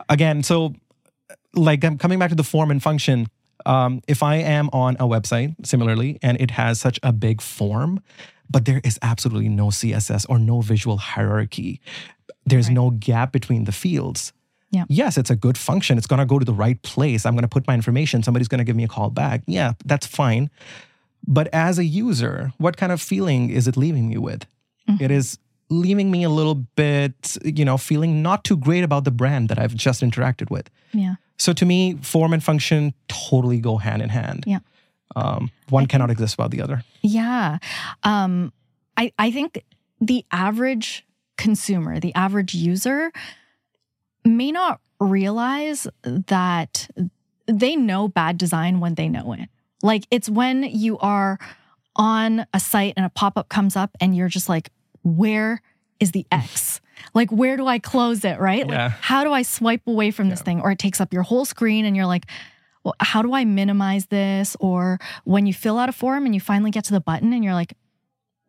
again. 0.09 0.43
So, 0.43 0.75
like, 1.55 1.85
I'm 1.85 1.99
coming 1.99 2.19
back 2.19 2.31
to 2.31 2.37
the 2.37 2.45
form 2.45 2.71
and 2.71 2.83
function. 2.83 3.27
Um, 3.67 4.01
if 4.09 4.23
I 4.23 4.37
am 4.37 4.71
on 4.73 4.97
a 4.99 5.05
website, 5.07 5.55
similarly, 5.67 6.19
and 6.23 6.41
it 6.41 6.53
has 6.53 6.81
such 6.81 6.99
a 7.03 7.13
big 7.13 7.43
form, 7.43 8.01
but 8.49 8.65
there 8.65 8.81
is 8.83 8.99
absolutely 9.03 9.49
no 9.51 9.69
CSS 9.71 10.25
or 10.29 10.39
no 10.39 10.61
visual 10.63 10.97
hierarchy. 10.97 11.81
There's 12.47 12.69
Right. 12.69 12.75
no 12.75 12.91
gap 12.91 13.33
between 13.33 13.65
the 13.65 13.73
fields. 13.73 14.33
Yeah. 14.71 14.85
Yes, 14.89 15.19
it's 15.19 15.31
a 15.31 15.37
good 15.37 15.59
function. 15.59 15.99
It's 15.99 16.07
going 16.07 16.21
to 16.21 16.27
go 16.27 16.39
to 16.39 16.45
the 16.45 16.53
right 16.55 16.81
place. 16.83 17.27
I'm 17.27 17.35
going 17.35 17.43
to 17.43 17.49
put 17.49 17.67
my 17.67 17.75
information. 17.75 18.23
Somebody's 18.23 18.49
going 18.49 18.59
to 18.61 18.65
give 18.65 18.77
me 18.77 18.85
a 18.85 18.89
call 18.89 19.11
back. 19.11 19.43
Yeah, 19.47 19.73
that's 19.85 20.07
fine 20.07 20.49
But 21.27 21.49
as 21.53 21.79
a 21.79 21.85
user, 21.85 22.53
what 22.59 22.77
kind 22.77 22.93
of 22.93 23.01
feeling 23.01 23.51
is 23.51 23.67
it 23.67 23.77
leaving 23.77 24.09
me 24.09 24.17
with? 24.19 24.47
Mm-hmm. 24.89 25.05
It 25.05 25.11
is 25.11 25.39
leaving 25.69 26.11
me 26.11 26.25
a 26.25 26.29
little 26.31 26.55
bit, 26.55 27.37
you 27.45 27.65
know, 27.65 27.77
feeling 27.79 28.23
not 28.23 28.45
too 28.45 28.57
great 28.57 28.83
about 28.85 29.05
the 29.05 29.11
brand 29.11 29.49
that 29.49 29.59
I've 29.59 29.75
just 29.75 30.03
interacted 30.03 30.51
with. 30.51 30.69
Yeah. 30.93 31.15
So 31.39 31.53
to 31.53 31.65
me, 31.65 31.97
form 32.03 32.33
and 32.33 32.43
function 32.43 32.93
totally 33.09 33.61
go 33.61 33.77
hand 33.77 34.03
in 34.03 34.09
hand. 34.09 34.45
Yeah. 34.47 34.61
Um, 35.17 35.51
one 35.69 35.87
cannot 35.87 36.11
exist 36.11 36.39
without 36.39 36.51
the 36.51 36.63
other. 36.63 36.85
Yeah. 37.03 37.59
Um, 38.03 38.53
I, 38.97 39.13
I 39.19 39.31
think 39.31 39.65
the 40.01 40.25
average 40.31 41.05
consumer, 41.37 42.01
the 42.01 42.15
average 42.15 42.55
user, 42.55 43.13
may 44.25 44.53
not 44.53 44.81
realize 44.99 45.87
that 46.05 46.89
they 47.47 47.77
know 47.77 48.09
bad 48.09 48.39
design 48.39 48.81
when 48.81 48.95
they 48.95 49.09
know 49.09 49.33
it. 49.33 49.49
Like 49.83 50.07
it's 50.11 50.29
when 50.29 50.63
you 50.63 50.99
are 50.99 51.39
on 51.97 52.47
a 52.53 52.61
site 52.61 52.95
and 52.97 53.07
a 53.07 53.11
pop 53.11 53.37
up 53.37 53.49
comes 53.49 53.77
up 53.77 53.91
and 54.01 54.17
you're 54.17 54.29
just 54.29 54.49
like, 54.49 54.71
where 55.03 55.63
is 55.99 56.13
the 56.13 56.27
X? 56.31 56.81
Like, 57.15 57.33
where 57.33 57.57
do 57.57 57.67
I 57.67 57.79
close 57.79 58.27
it? 58.27 58.39
Right? 58.39 58.69
Yeah. 58.69 58.85
Like, 58.85 58.93
how 59.01 59.25
do 59.25 59.33
I 59.33 59.41
swipe 59.41 59.87
away 59.87 60.11
from 60.11 60.29
this 60.29 60.43
thing? 60.43 60.61
Or 60.61 60.71
it 60.71 60.79
takes 60.79 61.01
up 61.01 61.15
your 61.15 61.23
whole 61.23 61.47
screen 61.47 61.87
and 61.87 61.97
you're 61.97 62.05
like, 62.05 62.27
well, 62.85 62.95
how 63.01 63.23
do 63.23 63.33
I 63.33 63.47
minimize 63.47 64.07
this? 64.07 64.55
Or 64.61 64.99
when 65.25 65.47
you 65.47 65.55
fill 65.55 65.79
out 65.79 65.89
a 65.89 65.93
form 65.93 66.27
and 66.27 66.35
you 66.35 66.43
finally 66.43 66.71
get 66.71 66.85
to 66.85 66.93
the 66.93 67.01
button 67.01 67.33
and 67.33 67.43
you're 67.43 67.55
like, 67.55 67.73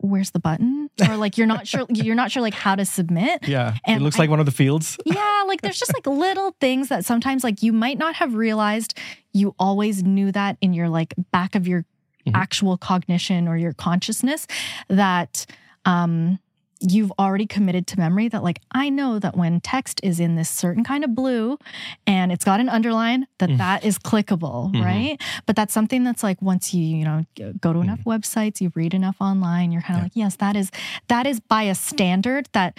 where's 0.02 0.30
the 0.32 0.38
button? 0.40 0.90
Or 1.08 1.16
like 1.16 1.38
you're 1.38 1.46
not 1.46 1.66
sure 1.66 1.86
you're 1.88 2.14
not 2.14 2.30
sure 2.30 2.42
like 2.42 2.54
how 2.54 2.74
to 2.76 2.84
submit. 2.84 3.48
Yeah. 3.48 3.76
And 3.86 4.00
it 4.00 4.04
looks 4.04 4.16
I- 4.16 4.20
like 4.20 4.30
one 4.30 4.40
of 4.40 4.46
the 4.46 4.52
fields. 4.52 4.98
Yeah, 5.06 5.42
like 5.46 5.62
there's 5.62 5.78
just 5.78 5.92
like 5.94 6.06
little 6.06 6.54
things 6.60 6.88
that 6.88 7.04
sometimes 7.04 7.42
like 7.44 7.62
you 7.62 7.72
might 7.72 7.98
not 7.98 8.14
have 8.16 8.34
realized 8.34 8.96
you 9.32 9.54
always 9.58 10.02
knew 10.04 10.30
that 10.32 10.58
in 10.60 10.74
your 10.74 10.88
like 10.88 11.14
back 11.32 11.54
of 11.54 11.66
your 11.66 11.84
Mhm. 12.26 12.32
actual 12.36 12.76
cognition 12.78 13.48
or 13.48 13.56
your 13.56 13.72
consciousness 13.72 14.46
that 14.88 15.44
um 15.84 16.38
you've 16.82 17.12
already 17.18 17.46
committed 17.46 17.86
to 17.88 17.98
memory 17.98 18.28
that 18.28 18.42
like 18.42 18.60
I 18.72 18.88
know 18.88 19.18
that 19.18 19.36
when 19.36 19.60
text 19.60 20.00
is 20.02 20.18
in 20.20 20.34
this 20.36 20.50
certain 20.50 20.82
kind 20.84 21.04
of 21.04 21.14
blue 21.14 21.58
and 22.06 22.32
it's 22.32 22.44
got 22.44 22.60
an 22.60 22.68
underline 22.68 23.26
that 23.38 23.50
Mm. 23.50 23.58
that 23.58 23.84
is 23.84 23.98
clickable, 23.98 24.72
Mhm. 24.72 24.84
right? 24.84 25.22
But 25.46 25.54
that's 25.56 25.72
something 25.72 26.02
that's 26.04 26.22
like 26.22 26.40
once 26.42 26.74
you, 26.74 26.84
you 26.84 27.04
know, 27.04 27.24
go 27.60 27.72
to 27.72 27.80
enough 27.80 28.00
websites, 28.04 28.60
you 28.60 28.72
read 28.74 28.94
enough 28.94 29.16
online, 29.20 29.70
you're 29.72 29.82
kind 29.82 29.94
of 30.00 30.06
Mm. 30.06 30.16
Yeah. 30.16 30.24
like, 30.24 30.32
yes, 30.32 30.36
that 30.36 30.56
is 30.56 30.70
that 31.08 31.26
is 31.26 31.40
by 31.40 31.62
a 31.64 31.74
standard 31.74 32.48
that 32.52 32.78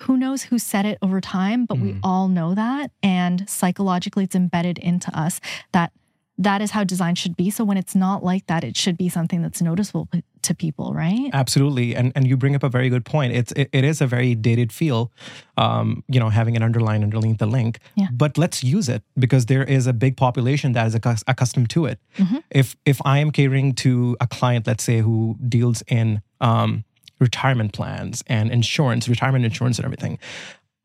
who 0.00 0.16
knows 0.18 0.42
who 0.42 0.58
said 0.58 0.84
it 0.84 0.98
over 1.00 1.20
time, 1.22 1.64
but 1.64 1.78
we 1.78 1.92
Mhm. 1.94 2.00
all 2.02 2.28
know 2.28 2.54
that. 2.54 2.90
And 3.02 3.48
psychologically, 3.48 4.24
it's 4.24 4.36
embedded 4.36 4.76
into 4.78 5.16
us 5.18 5.40
that 5.72 5.90
that 6.38 6.60
is 6.60 6.70
how 6.70 6.84
design 6.84 7.14
should 7.14 7.36
be. 7.36 7.50
So 7.50 7.64
when 7.64 7.76
it's 7.76 7.94
not 7.94 8.22
like 8.22 8.46
that, 8.46 8.62
it 8.62 8.76
should 8.76 8.98
be 8.98 9.08
something 9.08 9.40
that's 9.42 9.62
noticeable 9.62 10.08
to 10.42 10.54
people, 10.54 10.92
right? 10.92 11.30
Absolutely, 11.32 11.96
and 11.96 12.12
and 12.14 12.26
you 12.26 12.36
bring 12.36 12.54
up 12.54 12.62
a 12.62 12.68
very 12.68 12.88
good 12.88 13.04
point. 13.04 13.32
It's 13.32 13.52
it, 13.52 13.68
it 13.72 13.84
is 13.84 14.00
a 14.00 14.06
very 14.06 14.34
dated 14.34 14.72
feel, 14.72 15.10
um, 15.56 16.04
you 16.08 16.20
know, 16.20 16.28
having 16.28 16.56
an 16.56 16.62
underline 16.62 17.02
underneath 17.02 17.38
the 17.38 17.46
link. 17.46 17.78
Yeah. 17.94 18.08
But 18.12 18.36
let's 18.36 18.62
use 18.62 18.88
it 18.88 19.02
because 19.18 19.46
there 19.46 19.64
is 19.64 19.86
a 19.86 19.92
big 19.92 20.16
population 20.16 20.72
that 20.72 20.86
is 20.86 20.94
accus- 20.94 21.24
accustomed 21.26 21.70
to 21.70 21.86
it. 21.86 21.98
Mhm. 22.18 22.42
If 22.50 22.76
if 22.84 23.00
I 23.04 23.18
am 23.18 23.30
catering 23.30 23.74
to 23.76 24.16
a 24.20 24.26
client, 24.26 24.66
let's 24.66 24.84
say 24.84 25.00
who 25.00 25.36
deals 25.48 25.82
in 25.88 26.22
um, 26.40 26.84
retirement 27.18 27.72
plans 27.72 28.22
and 28.26 28.50
insurance, 28.50 29.08
retirement 29.08 29.44
insurance 29.44 29.78
and 29.78 29.86
everything, 29.86 30.18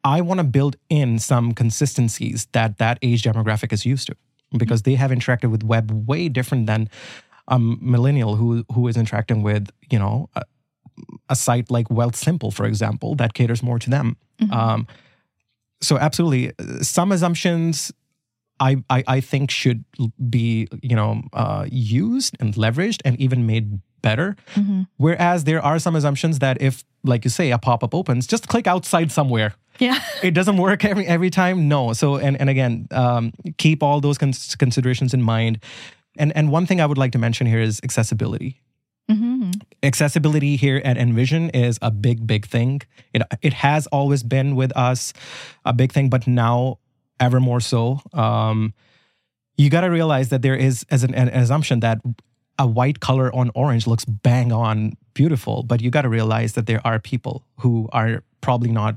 I 0.03 0.21
want 0.21 0.39
to 0.39 0.43
build 0.45 0.77
in 0.89 1.19
some 1.19 1.51
consistencies 1.53 2.47
that 2.53 2.77
that 2.77 2.97
age 3.01 3.23
demographic 3.23 3.73
is 3.73 3.85
used 3.85 4.07
to 4.07 4.15
because 4.57 4.83
they 4.83 4.95
have 4.95 5.11
interacted 5.11 5.51
with 5.51 5.63
web 5.63 5.91
way 6.07 6.29
different 6.29 6.67
than 6.67 6.89
a 7.47 7.59
millennial 7.59 8.35
who 8.35 8.63
who 8.73 8.87
is 8.87 8.97
interacting 8.97 9.43
with 9.43 9.69
you 9.89 9.99
know 9.99 10.29
a, 10.35 10.43
a 11.29 11.35
site 11.35 11.71
like 11.71 11.87
Wealthsimple, 11.89 12.53
for 12.53 12.65
example, 12.65 13.15
that 13.15 13.33
caters 13.33 13.63
more 13.63 13.79
to 13.79 13.89
them. 13.89 14.17
Mhm. 14.41 14.51
Um, 14.51 14.87
so 15.81 15.97
absolutely, 15.97 16.51
some 16.81 17.11
assumptions 17.11 17.91
I, 18.59 18.77
I 18.89 19.03
I 19.07 19.19
think 19.21 19.49
should 19.51 19.83
be 20.29 20.67
you 20.81 20.95
know 20.95 21.23
uh, 21.33 21.65
used 21.71 22.37
and 22.39 22.53
leveraged 22.53 23.01
and 23.03 23.19
even 23.19 23.45
made 23.45 23.79
better. 24.01 24.35
Mhm. 24.55 24.87
Whereas 24.97 25.43
there 25.43 25.61
are 25.63 25.79
some 25.79 25.95
assumptions 25.95 26.39
that 26.39 26.61
if, 26.61 26.83
like 27.03 27.23
you 27.23 27.29
say, 27.29 27.51
a 27.51 27.57
pop 27.57 27.83
up 27.83 27.93
opens, 27.95 28.27
just 28.27 28.47
click 28.47 28.67
outside 28.67 29.11
somewhere. 29.11 29.53
Yeah. 29.79 29.99
It 30.23 30.33
doesn't 30.33 30.57
work 30.57 30.85
every 30.85 31.07
every 31.07 31.29
time. 31.29 31.67
No. 31.67 31.93
So 31.93 32.17
and 32.17 32.39
and 32.39 32.49
again, 32.49 32.87
um, 32.91 33.31
keep 33.57 33.81
all 33.83 34.01
those 34.01 34.17
cons- 34.17 34.55
considerations 34.55 35.13
in 35.13 35.21
mind. 35.21 35.59
And 36.17 36.31
and 36.35 36.51
one 36.51 36.65
thing 36.65 36.81
I 36.81 36.85
would 36.85 36.97
like 36.97 37.11
to 37.13 37.19
mention 37.19 37.47
here 37.47 37.61
is 37.61 37.79
accessibility 37.83 38.59
hmm 39.09 39.51
accessibility 39.83 40.55
here 40.57 40.81
at 40.85 40.95
NVISION 40.97 41.49
is 41.55 41.77
a 41.81 41.89
big, 41.91 42.25
big 42.27 42.45
thing. 42.45 42.81
It 43.13 43.21
it 43.41 43.53
has 43.53 43.87
always 43.87 44.23
been 44.23 44.55
with 44.55 44.71
us 44.77 45.13
a 45.65 45.73
big 45.73 45.91
thing, 45.91 46.09
but 46.09 46.27
now 46.27 46.77
ever 47.19 47.39
more 47.39 47.59
so. 47.61 47.99
Um, 48.13 48.73
you 49.57 49.69
got 49.69 49.81
to 49.81 49.89
realize 49.89 50.29
that 50.29 50.41
there 50.41 50.55
is 50.55 50.85
as 50.91 51.03
an, 51.03 51.13
an 51.15 51.29
assumption 51.29 51.79
that 51.81 51.97
a 52.61 52.67
white 52.79 52.99
color 53.07 53.27
on 53.39 53.49
orange 53.63 53.87
looks 53.91 54.05
bang 54.05 54.49
on 54.65 54.75
beautiful, 55.19 55.63
but 55.63 55.77
you 55.81 55.89
got 55.97 56.03
to 56.03 56.09
realize 56.09 56.51
that 56.53 56.65
there 56.71 56.81
are 56.89 56.99
people 56.99 57.35
who 57.61 57.89
are 57.91 58.23
probably 58.45 58.71
not 58.71 58.93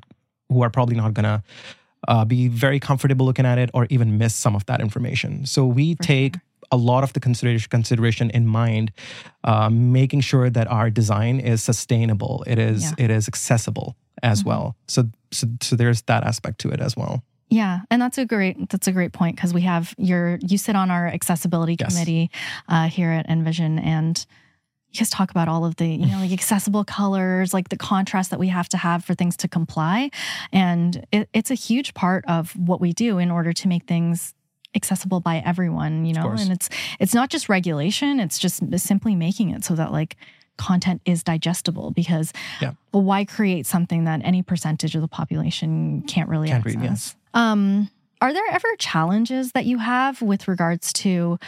who 0.50 0.62
are 0.64 0.70
probably 0.70 0.96
not 0.96 1.14
gonna. 1.14 1.42
Uh, 2.06 2.22
be 2.22 2.48
very 2.48 2.78
comfortable 2.78 3.24
looking 3.24 3.46
at 3.46 3.56
it 3.56 3.70
or 3.72 3.86
even 3.88 4.18
miss 4.18 4.34
some 4.34 4.54
of 4.54 4.62
that 4.66 4.78
information. 4.86 5.46
So 5.46 5.64
we 5.78 5.94
For 5.94 6.02
take 6.02 6.34
a 6.70 6.76
lot 6.76 7.02
of 7.02 7.10
the 7.14 7.20
consideration 7.20 7.68
consideration 7.70 8.28
in 8.38 8.44
mind, 8.46 8.92
uh, 9.50 9.70
making 9.70 10.20
sure 10.20 10.50
that 10.50 10.66
our 10.68 10.90
design 10.90 11.40
is 11.40 11.62
sustainable. 11.62 12.44
It 12.46 12.58
is 12.58 12.82
Yeah. 12.82 13.04
it 13.04 13.10
is 13.10 13.26
accessible 13.26 13.96
as 14.22 14.42
Mhm. 14.42 14.46
well. 14.48 14.76
So, 14.86 15.08
so 15.32 15.46
so 15.62 15.76
there's 15.76 16.02
that 16.02 16.22
aspect 16.24 16.56
to 16.62 16.68
it 16.74 16.80
as 16.80 16.94
well. 16.94 17.22
Yeah, 17.50 17.80
and 17.90 18.00
that's 18.02 18.18
a 18.18 18.24
great 18.24 18.68
that's 18.70 18.88
a 18.88 18.92
great 18.92 19.12
point 19.12 19.36
because 19.36 19.52
we 19.54 19.62
have 19.62 19.94
your 19.98 20.38
you 20.42 20.58
sit 20.58 20.74
on 20.76 20.90
our 20.90 21.06
accessibility 21.06 21.76
Yes. 21.78 21.92
committee 21.94 22.30
uh, 22.68 22.88
here 22.88 23.10
at 23.10 23.28
NVISION, 23.28 23.78
and 23.84 24.24
you 24.90 24.98
guys 24.98 25.10
talk 25.10 25.30
about 25.30 25.48
all 25.48 25.64
of 25.64 25.76
the 25.76 25.86
you 25.86 26.06
know 26.06 26.18
like 26.18 26.32
accessible 26.32 26.84
colors, 26.84 27.52
like 27.54 27.68
the 27.68 27.76
contrast 27.76 28.30
that 28.30 28.38
we 28.40 28.48
have 28.48 28.68
to 28.70 28.76
have 28.76 29.04
for 29.04 29.14
things 29.14 29.36
to 29.38 29.48
comply, 29.48 30.10
and 30.52 31.04
it, 31.12 31.28
it's 31.32 31.50
a 31.50 31.54
huge 31.54 31.94
part 31.94 32.24
of 32.26 32.52
what 32.56 32.80
we 32.80 32.92
do 32.92 33.18
in 33.18 33.30
order 33.30 33.52
to 33.52 33.68
make 33.68 33.84
things 33.86 34.34
accessible 34.74 35.20
by 35.20 35.38
everyone. 35.44 36.04
You 36.04 36.14
know, 36.14 36.30
and 36.30 36.50
it's 36.50 36.68
it's 36.98 37.14
not 37.14 37.28
just 37.30 37.48
regulation; 37.48 38.18
it's 38.20 38.38
just 38.38 38.62
simply 38.78 39.14
making 39.14 39.50
it 39.50 39.64
so 39.64 39.74
that 39.74 39.92
like 39.92 40.16
content 40.56 41.02
is 41.04 41.22
digestible 41.24 41.90
because 41.90 42.32
Yeah. 42.60 42.72
well, 42.92 43.02
why 43.02 43.24
create 43.24 43.66
something 43.66 44.04
that 44.04 44.20
any 44.24 44.40
percentage 44.42 44.94
of 44.94 45.02
the 45.02 45.08
population 45.08 46.02
can't 46.02 46.28
really 46.28 46.48
Can't 46.48 46.64
read, 46.64 46.76
access? 46.76 46.90
yes. 46.90 47.16
Um, 47.34 47.90
are 48.20 48.32
there 48.32 48.44
ever 48.50 48.68
challenges 48.78 49.52
that 49.52 49.66
you 49.66 49.78
have 49.78 50.22
with 50.22 50.48
regards 50.48 50.92
to 50.94 51.38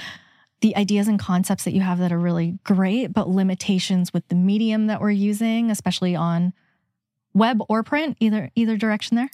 the 0.61 0.77
ideas 0.77 1.09
and 1.09 1.19
concepts 1.19 1.65
that 1.65 1.73
you 1.73 1.81
have 1.81 1.99
that 1.99 2.13
are 2.13 2.19
really 2.19 2.59
great, 2.65 3.09
but 3.09 3.29
limitations 3.29 4.13
with 4.13 4.27
the 4.29 4.35
medium 4.35 4.89
that 4.89 5.01
we're 5.01 5.11
using, 5.11 5.71
especially 5.71 6.15
on 6.17 6.53
web 7.35 7.61
or 7.69 7.83
print, 7.83 8.17
either 8.21 8.51
either 8.55 8.77
direction 8.77 9.17
there? 9.17 9.31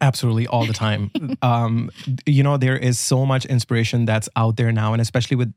Absolutely, 0.00 0.46
all 0.46 0.66
the 0.66 0.72
time. 0.72 1.10
um, 1.42 1.90
you 2.26 2.42
know, 2.42 2.56
there 2.56 2.76
is 2.76 2.98
so 2.98 3.24
much 3.24 3.46
inspiration 3.46 4.04
that's 4.04 4.28
out 4.36 4.56
there 4.56 4.72
now, 4.72 4.92
and 4.92 5.00
especially 5.00 5.36
with 5.36 5.52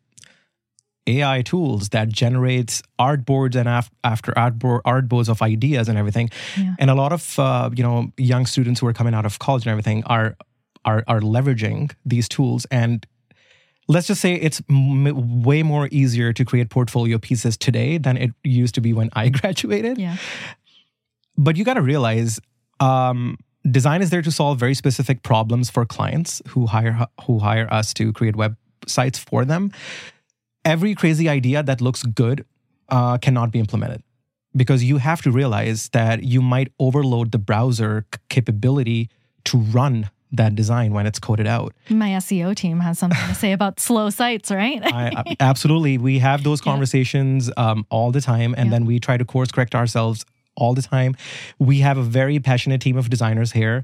AI 1.10 1.42
tools 1.42 1.90
that 1.90 2.08
generates 2.10 2.82
art 2.98 3.26
boards 3.26 3.56
and 3.56 3.68
af- 3.68 3.90
after 4.04 4.32
art, 4.38 4.56
board, 4.60 4.82
art 4.86 5.08
boards 5.10 5.30
of 5.30 5.42
ideas 5.42 5.88
and 5.90 5.98
everything. 5.98 6.30
Yeah. 6.58 6.76
And 6.80 6.90
a 6.90 6.96
lot 6.96 7.12
of 7.14 7.38
uh, 7.40 7.70
you 7.78 7.84
know 7.88 7.98
young 8.18 8.46
students 8.46 8.80
who 8.80 8.88
are 8.88 8.94
coming 8.94 9.14
out 9.18 9.26
of 9.26 9.40
college 9.40 9.64
and 9.66 9.72
everything 9.72 10.04
are 10.06 10.36
are 10.86 11.04
are 11.08 11.22
leveraging 11.22 11.92
these 12.06 12.28
tools 12.30 12.66
and. 12.72 13.06
Let's 13.92 14.06
just 14.06 14.22
say 14.22 14.36
it's 14.36 14.62
m- 14.70 15.42
way 15.42 15.64
more 15.64 15.88
easier 15.92 16.32
to 16.34 16.46
create 16.46 16.70
portfolio 16.70 17.18
pieces 17.18 17.58
today 17.58 17.98
than 17.98 18.18
it 18.18 18.30
used 18.44 18.76
to 18.76 18.82
be 18.82 18.94
when 18.94 19.10
I 19.14 19.30
graduated 19.40 19.98
Yeah. 19.98 20.18
but 21.38 21.58
you 21.58 21.64
got 21.66 21.74
to 21.74 21.82
realize 21.82 22.40
um, 22.80 23.38
design 23.70 24.02
is 24.04 24.10
there 24.12 24.22
to 24.22 24.32
solve 24.32 24.60
very 24.60 24.76
specific 24.76 25.24
problems 25.24 25.72
for 25.72 25.86
clients 25.86 26.40
who 26.50 26.68
hire 26.68 27.08
who 27.26 27.40
hire 27.40 27.68
us 27.74 27.94
to 27.96 28.14
create 28.14 28.36
websites 28.36 29.18
for 29.18 29.44
them 29.44 29.72
every 30.74 30.94
crazy 31.02 31.28
idea 31.38 31.64
that 31.64 31.82
looks 31.82 32.04
good 32.04 32.46
uh, 32.90 33.18
cannot 33.26 33.52
be 33.52 33.60
implemented 33.60 34.02
because 34.62 34.84
you 34.84 34.98
have 34.98 35.22
to 35.22 35.32
realize 35.32 35.90
that 35.90 36.24
you 36.24 36.42
might 36.42 36.70
overload 36.80 37.32
the 37.32 37.38
browser 37.50 38.06
c- 38.14 38.20
capability 38.30 39.10
to 39.50 39.58
run 39.58 40.10
that 40.32 40.54
design 40.56 40.90
when 40.94 41.06
it's 41.10 41.20
coded 41.28 41.48
out 41.48 41.74
My 41.90 42.10
SEO 42.24 42.56
team 42.56 42.80
has 42.88 43.00
something 43.00 43.28
to 43.28 43.36
say 43.44 43.52
about 43.52 43.80
slow 43.80 44.10
sites, 44.12 44.52
right? 44.52 44.82
I, 44.84 45.36
absolutely. 45.52 45.98
We 45.98 46.20
have 46.20 46.44
those 46.44 46.60
Yeah. 46.62 46.72
conversations 46.72 47.50
um, 47.58 47.80
all 47.90 48.12
the 48.18 48.22
time, 48.22 48.54
and 48.58 48.66
Yeah. 48.68 48.74
then 48.74 48.86
we 48.86 49.00
try 49.00 49.18
to 49.18 49.26
course 49.26 49.50
correct 49.56 49.74
ourselves 49.82 50.26
all 50.62 50.74
the 50.80 50.84
time. 50.84 51.12
We 51.58 51.76
have 51.88 51.98
a 51.98 52.04
very 52.20 52.38
passionate 52.50 52.82
team 52.82 52.96
of 53.02 53.10
designers 53.10 53.52
here 53.54 53.78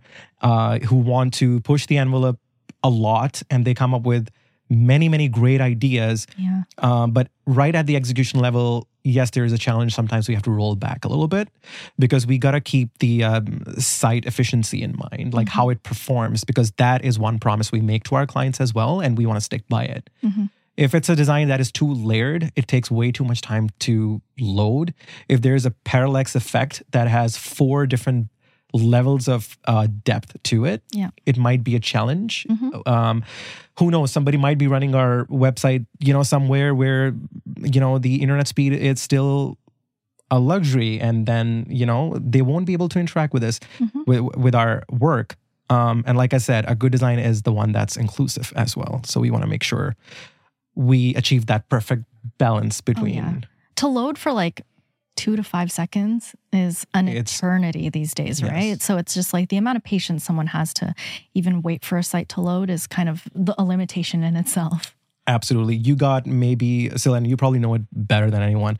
uh, 0.50 0.80
who 0.90 0.98
want 1.14 1.34
to 1.42 1.48
push 1.62 1.84
the 1.92 1.98
envelope 2.06 2.38
a 2.84 2.90
lot, 3.08 3.34
and 3.52 3.66
they 3.66 3.74
come 3.74 3.94
up 3.98 4.04
with 4.14 4.26
many, 4.70 5.10
many 5.10 5.28
great 5.28 5.62
ideas. 5.62 6.28
yeah. 6.38 6.64
Um, 6.80 7.12
but 7.12 7.30
right 7.46 7.76
at 7.76 7.86
the 7.86 7.96
execution 7.96 8.40
level, 8.40 8.88
yes, 9.04 9.30
there 9.32 9.46
is 9.46 9.54
a 9.54 9.58
challenge. 9.58 9.94
Sometimes 9.94 10.28
we 10.28 10.34
have 10.34 10.44
to 10.44 10.52
roll 10.52 10.76
back 10.76 11.06
a 11.06 11.08
little 11.08 11.28
bit 11.28 11.50
because 12.00 12.26
we 12.26 12.38
got 12.38 12.52
to 12.52 12.62
keep 12.62 12.98
the 13.00 13.24
um, 13.24 13.64
site 13.78 14.26
efficiency 14.26 14.82
in 14.82 14.96
mind, 14.98 15.34
like 15.34 15.50
how 15.50 15.70
it 15.70 15.84
performs, 15.84 16.44
because 16.44 16.72
that 16.78 17.06
is 17.06 17.20
one 17.20 17.40
promise 17.40 17.72
we 17.72 17.82
make 17.82 18.04
to 18.06 18.16
our 18.16 18.26
clients 18.26 18.60
as 18.60 18.74
well, 18.74 19.00
and 19.00 19.18
we 19.18 19.26
want 19.26 19.38
to 19.38 19.42
stick 19.46 19.64
by 19.70 19.84
it. 19.84 20.10
If 20.78 20.94
it's 20.94 21.08
a 21.08 21.16
design 21.16 21.48
that 21.48 21.62
is 21.62 21.72
too 21.72 21.94
layered, 21.94 22.52
it 22.58 22.68
takes 22.68 22.92
way 22.92 23.12
too 23.12 23.24
much 23.24 23.40
time 23.40 23.70
to 23.80 24.22
load. 24.40 24.94
If 25.30 25.42
there's 25.42 25.66
a 25.66 25.72
parallax 25.72 26.36
effect 26.36 26.84
that 26.92 27.08
has 27.08 27.38
four 27.38 27.86
different 27.86 28.28
levels 28.82 29.28
of 29.28 29.58
uh, 29.66 29.88
depth 30.04 30.36
to 30.44 30.66
it, 30.66 30.82
Yeah. 30.92 31.10
it 31.26 31.38
might 31.38 31.64
be 31.64 31.76
a 31.76 31.80
challenge. 31.80 32.46
Um, 32.86 33.24
who 33.80 33.90
knows? 33.92 34.12
Somebody 34.12 34.38
might 34.38 34.58
be 34.58 34.68
running 34.68 34.96
our 34.96 35.26
website, 35.28 35.86
you 36.00 36.14
know, 36.14 36.24
somewhere 36.24 36.74
where, 36.76 37.14
you 37.62 37.80
know, 37.80 37.98
the 38.00 38.22
internet 38.22 38.48
speed 38.48 38.74
is 38.74 39.02
still 39.02 39.58
a 40.32 40.40
luxury, 40.40 41.00
and 41.00 41.26
then 41.28 41.68
you 41.70 41.86
know 41.86 42.18
they 42.20 42.42
won't 42.42 42.66
be 42.66 42.74
able 42.74 42.90
to 42.90 43.00
interact 43.00 43.32
with 43.34 43.44
us 43.44 43.60
with 44.08 44.22
with 44.36 44.56
our 44.56 44.84
work. 44.90 45.36
Um, 45.70 46.04
and 46.08 46.18
like 46.18 46.34
I 46.34 46.40
said, 46.40 46.66
a 46.68 46.74
good 46.76 46.92
design 46.92 47.20
is 47.20 47.44
the 47.44 47.52
one 47.54 47.72
that's 47.72 47.96
inclusive 47.98 48.52
as 48.56 48.76
well. 48.76 49.02
So 49.06 49.20
we 49.20 49.30
want 49.30 49.44
to 49.44 49.48
make 49.50 49.64
sure 49.64 49.96
we 50.76 51.14
achieve 51.16 51.46
that 51.46 51.70
perfect 51.70 52.04
balance 52.38 52.82
between. 52.82 53.14
yeah. 53.16 53.40
To 53.78 53.88
load 53.88 54.18
for 54.18 54.32
like 54.32 54.62
two 55.16 55.36
to 55.36 55.44
five 55.44 55.72
seconds 55.72 56.36
is 56.52 56.86
an 56.94 57.08
It's- 57.08 57.38
eternity 57.38 57.90
these 57.90 58.14
days, 58.14 58.42
Yes. 58.42 58.52
right? 58.52 58.82
So 58.82 58.98
it's 58.98 59.14
just 59.14 59.34
like 59.34 59.50
the 59.50 59.58
amount 59.58 59.78
of 59.78 59.84
patience 59.84 60.24
someone 60.24 60.48
has 60.48 60.74
to 60.76 60.94
even 61.34 61.62
wait 61.62 61.86
for 61.86 61.98
a 61.98 62.04
site 62.04 62.30
to 62.30 62.42
load 62.42 62.70
is 62.70 62.88
kind 62.88 63.10
of 63.10 63.24
the, 63.34 63.54
a 63.58 63.64
limitation 63.64 64.24
in 64.24 64.36
itself. 64.36 64.96
Absolutely. 65.28 65.76
You 65.76 65.96
got 65.96 66.28
maybe 66.28 66.92
Silan, 66.96 67.26
you 67.26 67.36
probably 67.36 67.58
know 67.58 67.74
it 67.74 67.82
better 67.92 68.30
than 68.30 68.44
anyone. 68.44 68.78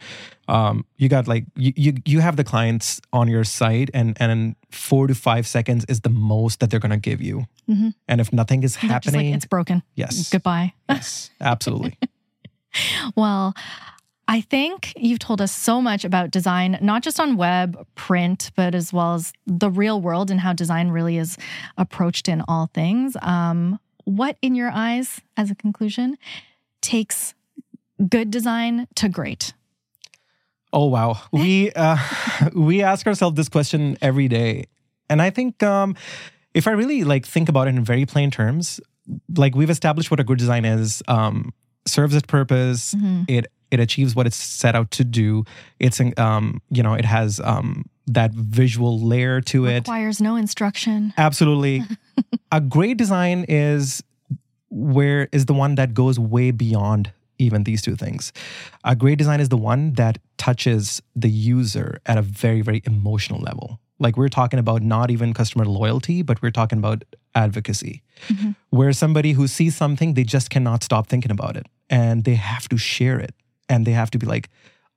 Um, 0.48 0.86
you 0.98 1.10
got 1.10 1.28
like 1.28 1.46
you, 1.56 1.74
you 1.76 1.94
you 2.06 2.20
have 2.20 2.36
the 2.36 2.44
clients 2.44 3.02
on 3.12 3.28
your 3.28 3.44
site 3.44 3.90
and 3.96 4.16
and 4.20 4.56
four 4.70 5.08
to 5.08 5.16
five 5.16 5.48
seconds 5.48 5.86
is 5.90 6.02
the 6.02 6.10
most 6.12 6.60
that 6.60 6.70
they're 6.70 6.80
gonna 6.80 6.98
give 7.00 7.20
you. 7.20 7.46
Mhm. 7.68 7.96
And 8.08 8.22
if 8.22 8.32
nothing 8.32 8.62
is 8.62 8.76
happening, 8.76 9.26
like 9.32 9.36
it's 9.38 9.46
broken. 9.48 9.82
yes. 9.96 10.30
Goodbye. 10.30 10.74
yes, 10.90 11.32
absolutely. 11.42 11.98
Well, 13.16 13.54
I 14.28 14.42
think 14.42 14.94
you've 14.98 15.20
told 15.20 15.40
us 15.40 15.52
so 15.52 15.82
much 15.82 16.04
about 16.04 16.32
design, 16.32 16.80
not 16.82 17.04
just 17.04 17.20
on 17.20 17.38
web, 17.38 17.86
print, 17.96 18.52
but 18.56 18.74
as 18.74 18.92
well 18.92 19.14
as 19.14 19.32
the 19.46 19.70
real 19.70 20.02
world 20.02 20.32
and 20.32 20.40
how 20.40 20.54
design 20.54 20.90
really 20.90 21.18
is 21.18 21.38
approached 21.78 22.28
in 22.28 22.42
all 22.48 22.70
things. 22.74 23.16
Um, 23.22 23.80
what, 24.06 24.38
in 24.42 24.56
your 24.56 24.72
eyes, 24.72 25.22
as 25.38 25.52
a 25.52 25.56
conclusion, 25.56 26.18
takes 26.82 27.36
good 28.10 28.32
design 28.32 28.88
to 28.96 29.10
great? 29.10 29.54
Oh 30.74 30.88
wow, 30.88 31.22
we 31.32 31.72
uh, 31.72 31.98
we 32.54 32.84
ask 32.84 33.08
ourselves 33.08 33.38
this 33.38 33.48
question 33.48 33.98
every 34.02 34.28
day, 34.28 34.66
and 35.10 35.22
I 35.22 35.30
think 35.30 35.64
um, 35.64 35.96
if 36.54 36.68
I 36.68 36.72
really 36.72 37.04
like 37.04 37.26
think 37.26 37.48
about 37.48 37.68
it 37.68 37.76
in 37.76 37.84
very 37.84 38.06
plain 38.06 38.30
terms, 38.30 38.82
like 39.36 39.56
we've 39.56 39.70
established 39.70 40.12
what 40.12 40.20
a 40.20 40.24
good 40.24 40.38
design 40.38 40.66
is, 40.66 41.02
um, 41.08 41.54
serves 41.88 42.14
its 42.14 42.26
purpose, 42.26 42.94
it 43.28 43.48
it 43.72 43.80
achieves 43.80 44.16
what 44.16 44.28
it's 44.28 44.36
set 44.36 44.76
out 44.76 44.92
to 44.92 45.04
do. 45.04 45.44
It's 45.80 46.02
um, 46.18 46.62
you 46.70 46.84
know, 46.84 46.94
it 46.94 47.06
has 47.06 47.40
um, 47.40 47.86
that 48.08 48.32
visual 48.32 49.00
layer 49.00 49.42
to 49.42 49.66
it. 49.66 49.80
Requires 49.80 50.22
no 50.22 50.36
instruction. 50.36 51.14
Absolutely. 51.18 51.84
a 52.52 52.62
great 52.62 52.98
design 52.98 53.46
is 53.48 54.04
where 54.70 55.28
is 55.32 55.46
the 55.46 55.54
one 55.54 55.76
that 55.76 55.94
goes 55.94 56.20
way 56.20 56.52
beyond 56.52 57.12
even 57.38 57.64
these 57.64 57.82
two 57.82 57.96
things. 57.96 58.32
A 58.84 58.96
great 58.96 59.18
design 59.18 59.40
is 59.40 59.50
the 59.50 59.58
one 59.58 59.94
that 59.94 60.18
touches 60.38 61.02
the 61.16 61.30
user 61.30 62.00
at 62.06 62.18
a 62.18 62.22
very, 62.22 62.62
very 62.62 62.82
emotional 62.86 63.40
level. 63.42 63.80
Like 64.00 64.18
we're 64.18 64.30
talking 64.30 64.60
about 64.60 64.82
not 64.82 65.12
even 65.12 65.34
customer 65.34 65.66
loyalty, 65.66 66.22
but 66.22 66.42
we're 66.42 66.52
talking 66.52 66.78
about 66.78 67.04
advocacy, 67.34 68.04
where 68.70 68.94
somebody 68.94 69.34
who 69.34 69.48
sees 69.48 69.76
something, 69.76 70.14
they 70.14 70.24
just 70.24 70.50
cannot 70.50 70.84
stop 70.84 71.08
thinking 71.08 71.32
about 71.32 71.56
it 71.58 71.66
and 71.90 72.24
they 72.24 72.36
have 72.36 72.68
to 72.70 72.78
share 72.78 73.20
it. 73.20 73.34
And 73.70 73.86
they 73.86 73.92
have 73.92 74.12
to 74.12 74.18
be 74.18 74.26
like, 74.26 74.50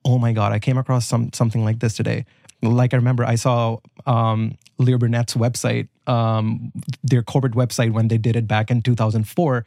oh 0.04 0.18
my 0.18 0.32
God, 0.32 0.52
I 0.52 0.58
came 0.58 0.78
across 0.78 1.06
some 1.06 1.32
something 1.32 1.64
like 1.64 1.80
this 1.80 1.94
today. 1.94 2.24
Like 2.62 2.92
I 2.92 2.96
remember 2.96 3.24
I 3.24 3.36
saw 3.36 3.78
um, 4.06 4.56
Leo 4.78 4.98
Burnett's 4.98 5.34
website, 5.34 5.88
um, 6.06 6.72
their 7.02 7.22
corporate 7.22 7.54
website 7.54 7.92
when 7.92 8.08
they 8.08 8.18
did 8.18 8.36
it 8.36 8.48
back 8.48 8.70
in 8.70 8.82
2004. 8.82 9.64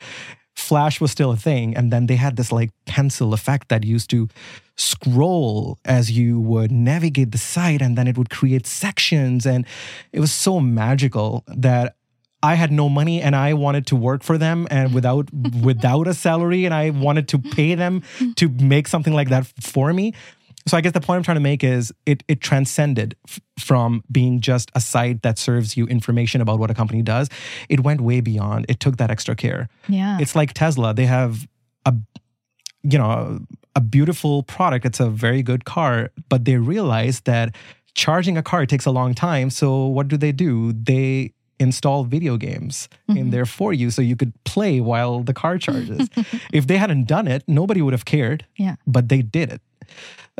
Flash 0.55 0.99
was 0.99 1.11
still 1.11 1.31
a 1.31 1.37
thing. 1.37 1.75
And 1.77 1.91
then 1.91 2.07
they 2.07 2.17
had 2.17 2.35
this 2.35 2.51
like 2.51 2.71
pencil 2.85 3.33
effect 3.33 3.69
that 3.69 3.85
used 3.85 4.09
to 4.09 4.27
scroll 4.75 5.77
as 5.85 6.11
you 6.11 6.39
would 6.39 6.71
navigate 6.71 7.31
the 7.31 7.37
site 7.37 7.81
and 7.81 7.97
then 7.97 8.07
it 8.07 8.17
would 8.17 8.29
create 8.29 8.67
sections. 8.67 9.45
And 9.45 9.65
it 10.11 10.19
was 10.19 10.33
so 10.33 10.59
magical 10.59 11.43
that 11.47 11.95
I 12.43 12.55
had 12.55 12.71
no 12.71 12.89
money 12.89 13.21
and 13.21 13.35
I 13.35 13.53
wanted 13.53 13.85
to 13.87 13.95
work 13.95 14.23
for 14.23 14.37
them 14.37 14.67
and 14.71 14.93
without 14.93 15.31
without 15.63 16.07
a 16.07 16.13
salary 16.13 16.65
and 16.65 16.73
I 16.73 16.89
wanted 16.89 17.27
to 17.29 17.39
pay 17.39 17.75
them 17.75 18.03
to 18.35 18.49
make 18.49 18.87
something 18.87 19.13
like 19.13 19.29
that 19.29 19.45
for 19.59 19.93
me. 19.93 20.13
So 20.67 20.77
I 20.77 20.81
guess 20.81 20.91
the 20.91 21.01
point 21.01 21.17
I'm 21.17 21.23
trying 21.23 21.35
to 21.35 21.41
make 21.41 21.63
is 21.63 21.91
it 22.05 22.23
it 22.27 22.41
transcended 22.41 23.15
f- 23.27 23.39
from 23.59 24.03
being 24.11 24.41
just 24.41 24.71
a 24.75 24.79
site 24.79 25.23
that 25.23 25.39
serves 25.39 25.75
you 25.75 25.87
information 25.87 26.41
about 26.41 26.59
what 26.59 26.69
a 26.69 26.73
company 26.73 27.01
does. 27.01 27.29
It 27.69 27.81
went 27.81 28.01
way 28.01 28.21
beyond. 28.21 28.65
It 28.69 28.79
took 28.79 28.97
that 28.97 29.09
extra 29.09 29.35
care. 29.35 29.69
Yeah. 29.87 30.17
It's 30.19 30.35
like 30.35 30.53
Tesla. 30.53 30.93
They 30.93 31.05
have 31.05 31.47
a 31.85 31.95
you 32.83 32.97
know 32.97 33.39
a 33.75 33.81
beautiful 33.81 34.43
product. 34.43 34.85
It's 34.85 34.99
a 34.99 35.09
very 35.09 35.41
good 35.41 35.65
car, 35.65 36.11
but 36.29 36.45
they 36.45 36.57
realize 36.57 37.21
that 37.21 37.55
charging 37.93 38.37
a 38.37 38.43
car 38.43 38.65
takes 38.65 38.85
a 38.85 38.91
long 38.91 39.13
time. 39.13 39.49
So 39.49 39.85
what 39.87 40.07
do 40.07 40.17
they 40.17 40.31
do? 40.31 40.73
They 40.73 41.33
install 41.61 42.03
video 42.03 42.37
games 42.37 42.89
in 43.07 43.29
there 43.31 43.45
for 43.45 43.73
you 43.73 43.91
so 43.91 44.01
you 44.01 44.15
could 44.15 44.33
play 44.43 44.81
while 44.81 45.23
the 45.23 45.33
car 45.33 45.57
charges. 45.57 46.09
if 46.53 46.65
they 46.67 46.77
hadn't 46.77 47.05
done 47.07 47.27
it, 47.27 47.43
nobody 47.47 47.81
would 47.81 47.93
have 47.93 48.05
cared, 48.05 48.45
yeah. 48.57 48.75
but 48.85 49.07
they 49.09 49.21
did 49.21 49.51
it. 49.51 49.61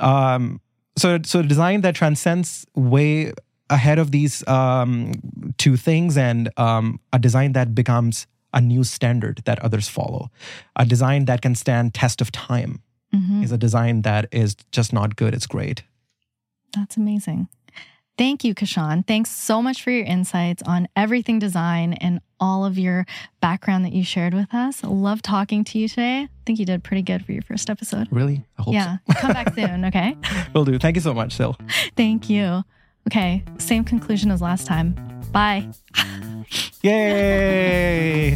Um, 0.03 0.59
so 0.97 1.19
so 1.23 1.39
a 1.39 1.43
design 1.43 1.81
that 1.81 1.95
transcends 1.95 2.65
way 2.75 3.33
ahead 3.69 3.99
of 3.99 4.11
these 4.11 4.45
um, 4.47 5.13
two 5.57 5.77
things 5.77 6.17
and 6.17 6.49
um, 6.57 6.99
a 7.13 7.19
design 7.19 7.53
that 7.53 7.73
becomes 7.73 8.27
a 8.53 8.59
new 8.59 8.83
standard 8.83 9.41
that 9.45 9.59
others 9.63 9.87
follow. 9.87 10.29
A 10.75 10.85
design 10.85 11.25
that 11.25 11.41
can 11.41 11.55
stand 11.55 11.93
test 11.93 12.21
of 12.21 12.31
time 12.31 12.81
Mhm. 13.13 13.43
is 13.43 13.51
a 13.51 13.57
design 13.57 14.01
that 14.03 14.25
is 14.31 14.55
just 14.71 14.93
not 14.93 15.15
good. 15.15 15.33
It's 15.33 15.47
great. 15.47 15.83
That's 16.75 16.97
amazing. 16.97 17.47
Thank 18.21 18.43
you, 18.43 18.53
Kashan. 18.53 19.07
Thanks 19.07 19.31
so 19.31 19.63
much 19.63 19.81
for 19.81 19.89
your 19.89 20.05
insights 20.05 20.61
on 20.61 20.87
everything 20.95 21.39
design 21.39 21.93
and 21.93 22.21
all 22.39 22.65
of 22.65 22.77
your 22.77 23.07
background 23.41 23.83
that 23.83 23.93
you 23.93 24.03
shared 24.03 24.35
with 24.35 24.53
us. 24.53 24.83
Love 24.83 25.23
talking 25.23 25.63
to 25.63 25.79
you 25.79 25.87
today. 25.87 26.19
I 26.25 26.29
think 26.45 26.59
you 26.59 26.65
did 26.67 26.83
pretty 26.83 27.01
good 27.01 27.25
for 27.25 27.31
your 27.31 27.41
first 27.41 27.67
episode. 27.67 28.07
Really? 28.11 28.45
I 28.59 28.61
hope 28.61 28.75
Yeah. 28.75 28.97
Come 29.15 29.33
back 29.33 29.55
soon, 29.55 29.85
okay? 29.85 30.15
so. 30.23 30.37
Will 30.53 30.65
do. 30.65 30.77
Thank 30.77 30.97
you 30.97 31.01
so 31.01 31.15
much, 31.15 31.33
Sil. 31.33 31.57
Thank 31.97 32.29
you. 32.29 32.61
Okay. 33.07 33.43
Same 33.57 33.83
conclusion 33.83 34.29
as 34.29 34.39
last 34.39 34.67
time. 34.67 34.93
Bye. 35.31 35.67
Yay! 36.83 38.35